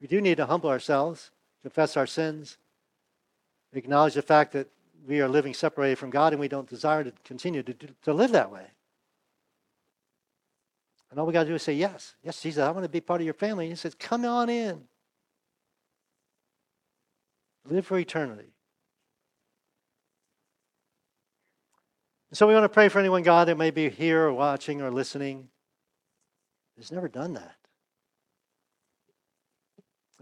We 0.00 0.06
do 0.06 0.20
need 0.20 0.36
to 0.36 0.46
humble 0.46 0.70
ourselves, 0.70 1.30
confess 1.62 1.96
our 1.96 2.06
sins, 2.06 2.58
acknowledge 3.72 4.14
the 4.14 4.22
fact 4.22 4.52
that 4.52 4.68
we 5.06 5.20
are 5.20 5.28
living 5.28 5.54
separated 5.54 5.96
from 5.96 6.10
God 6.10 6.32
and 6.32 6.40
we 6.40 6.48
don't 6.48 6.68
desire 6.68 7.04
to 7.04 7.12
continue 7.24 7.62
to, 7.62 7.74
to 8.02 8.12
live 8.12 8.32
that 8.32 8.50
way. 8.50 8.66
And 11.10 11.18
all 11.18 11.26
we 11.26 11.32
got 11.32 11.44
to 11.44 11.48
do 11.48 11.54
is 11.54 11.62
say, 11.62 11.74
Yes, 11.74 12.14
yes, 12.22 12.40
Jesus, 12.40 12.62
I 12.62 12.70
want 12.70 12.84
to 12.84 12.88
be 12.88 13.00
part 13.00 13.20
of 13.20 13.24
your 13.24 13.34
family. 13.34 13.66
And 13.66 13.72
he 13.72 13.76
says, 13.76 13.94
Come 13.94 14.24
on 14.24 14.48
in. 14.48 14.82
Live 17.64 17.86
for 17.86 17.98
eternity. 17.98 18.52
So 22.32 22.46
we 22.46 22.52
want 22.52 22.64
to 22.64 22.68
pray 22.68 22.88
for 22.88 22.98
anyone, 22.98 23.22
God, 23.22 23.48
that 23.48 23.56
may 23.56 23.70
be 23.70 23.88
here 23.88 24.24
or 24.24 24.34
watching 24.34 24.82
or 24.82 24.90
listening, 24.90 25.48
has 26.76 26.92
never 26.92 27.08
done 27.08 27.32
that. 27.34 27.56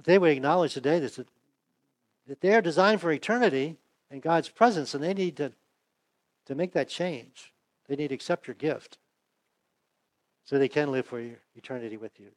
They 0.04 0.18
would 0.18 0.30
acknowledge 0.30 0.74
today 0.74 1.00
that, 1.00 1.26
that 2.28 2.40
they 2.40 2.54
are 2.54 2.62
designed 2.62 3.00
for 3.00 3.10
eternity 3.10 3.76
in 4.10 4.20
God's 4.20 4.48
presence, 4.48 4.94
and 4.94 5.02
they 5.02 5.14
need 5.14 5.36
to, 5.38 5.52
to 6.46 6.54
make 6.54 6.72
that 6.74 6.88
change. 6.88 7.52
They 7.88 7.96
need 7.96 8.08
to 8.08 8.14
accept 8.14 8.46
your 8.46 8.54
gift 8.54 8.98
so 10.46 10.58
they 10.58 10.68
can 10.68 10.90
live 10.90 11.04
for 11.04 11.22
eternity 11.54 11.98
with 11.98 12.18
you. 12.18 12.28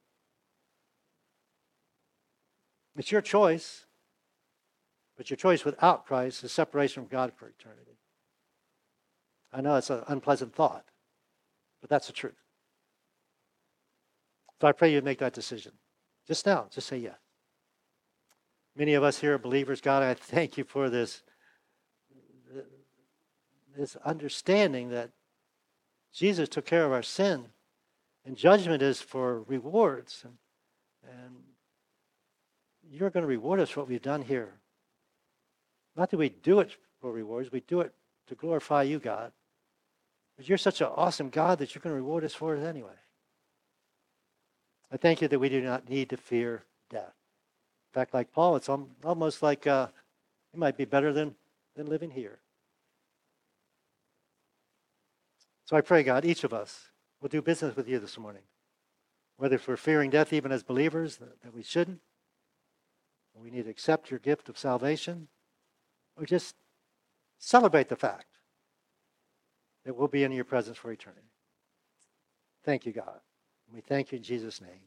It's 2.98 3.12
your 3.12 3.22
choice, 3.22 3.86
but 5.16 5.30
your 5.30 5.38
choice 5.38 5.64
without 5.64 6.06
Christ 6.06 6.44
is 6.44 6.52
separation 6.52 7.04
from 7.04 7.10
God 7.10 7.32
for 7.34 7.48
eternity. 7.48 7.98
I 9.54 9.62
know 9.62 9.76
it's 9.76 9.90
an 9.90 10.04
unpleasant 10.08 10.54
thought, 10.54 10.86
but 11.80 11.90
that's 11.90 12.08
the 12.08 12.14
truth. 12.14 12.34
So 14.60 14.68
I 14.68 14.74
pray 14.74 14.92
you 14.92 15.02
make 15.02 15.20
that 15.20 15.34
decision. 15.34 15.72
Just 16.28 16.46
now, 16.46 16.68
just 16.70 16.88
say 16.88 16.98
yes. 16.98 17.16
Many 18.76 18.96
of 18.96 19.04
us 19.04 19.20
here 19.20 19.36
are 19.36 19.40
believers. 19.40 19.82
God, 19.82 20.04
I 20.04 20.14
thank 20.14 20.58
you 20.58 20.64
for 20.64 20.90
this, 20.90 21.24
this 23.78 23.96
understanding 24.04 24.90
that 24.90 25.12
Jesus 26.14 26.50
took 26.50 26.66
care 26.66 26.86
of 26.86 26.92
our 26.92 27.04
sin, 27.04 27.46
and 28.26 28.36
judgment 28.36 28.82
is 28.82 29.02
for 29.02 29.42
rewards. 29.44 30.24
And, 30.24 30.34
and 31.12 31.36
you're 32.92 33.10
going 33.10 33.24
to 33.24 33.28
reward 33.28 33.60
us 33.60 33.70
for 33.70 33.82
what 33.82 33.90
we've 33.90 34.02
done 34.02 34.22
here. 34.22 34.54
Not 35.96 36.12
that 36.12 36.18
we 36.18 36.30
do 36.30 36.60
it 36.60 36.76
for 37.02 37.12
rewards, 37.12 37.52
we 37.52 37.62
do 37.62 37.82
it 37.82 37.94
to 38.28 38.36
glorify 38.36 38.84
you, 38.84 39.00
God. 39.00 39.32
But 40.38 40.48
you're 40.48 40.58
such 40.58 40.82
an 40.82 40.88
awesome 40.96 41.30
God 41.30 41.60
that 41.60 41.74
you're 41.74 41.82
going 41.82 41.96
to 41.96 42.02
reward 42.02 42.24
us 42.24 42.34
for 42.34 42.56
it 42.56 42.64
anyway. 42.64 42.90
I 44.92 44.98
thank 44.98 45.22
you 45.22 45.28
that 45.28 45.40
we 45.40 45.50
do 45.50 45.62
not 45.62 45.90
need 45.90 46.10
to 46.10 46.18
fear 46.18 46.64
death. 46.90 47.04
In 47.04 47.94
fact, 47.94 48.14
like 48.14 48.32
Paul, 48.32 48.56
it's 48.56 48.70
almost 48.70 49.42
like 49.42 49.68
uh, 49.68 49.88
it 50.54 50.60
might 50.60 50.78
be 50.78 50.86
better 50.86 51.12
than, 51.12 51.36
than 51.76 51.88
living 51.88 52.12
here. 52.12 52.40
So 55.66 55.76
I 55.78 55.82
pray, 55.82 56.02
God, 56.04 56.26
each 56.26 56.44
of 56.44 56.54
us 56.54 56.89
will 57.22 57.30
do 57.30 57.42
business 57.42 57.76
with 57.76 57.88
you 57.88 58.00
this 58.00 58.18
morning. 58.18 58.44
Whether 59.38 59.56
if 59.56 59.68
we're 59.68 59.78
fearing 59.78 60.10
death 60.10 60.34
even 60.34 60.52
as 60.52 60.64
believers, 60.64 61.18
that, 61.18 61.42
that 61.42 61.54
we 61.54 61.64
shouldn't, 61.64 62.02
we 63.34 63.50
need 63.50 63.64
to 63.64 63.70
accept 63.70 64.12
your 64.12 64.20
gift 64.20 64.50
of 64.50 64.58
salvation, 64.58 65.30
or 66.18 66.26
just 66.26 66.56
celebrate 67.38 67.88
the 67.88 67.96
fact 67.96 68.26
that 69.86 69.96
we'll 69.96 70.10
be 70.10 70.24
in 70.24 70.32
your 70.32 70.44
presence 70.44 70.78
for 70.78 70.92
eternity. 70.92 71.32
Thank 72.66 72.86
you, 72.86 72.92
God. 72.92 73.22
We 73.74 73.82
thank 73.82 74.12
you 74.12 74.18
in 74.18 74.24
Jesus' 74.24 74.60
name. 74.60 74.82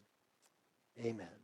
Amen. 1.02 1.41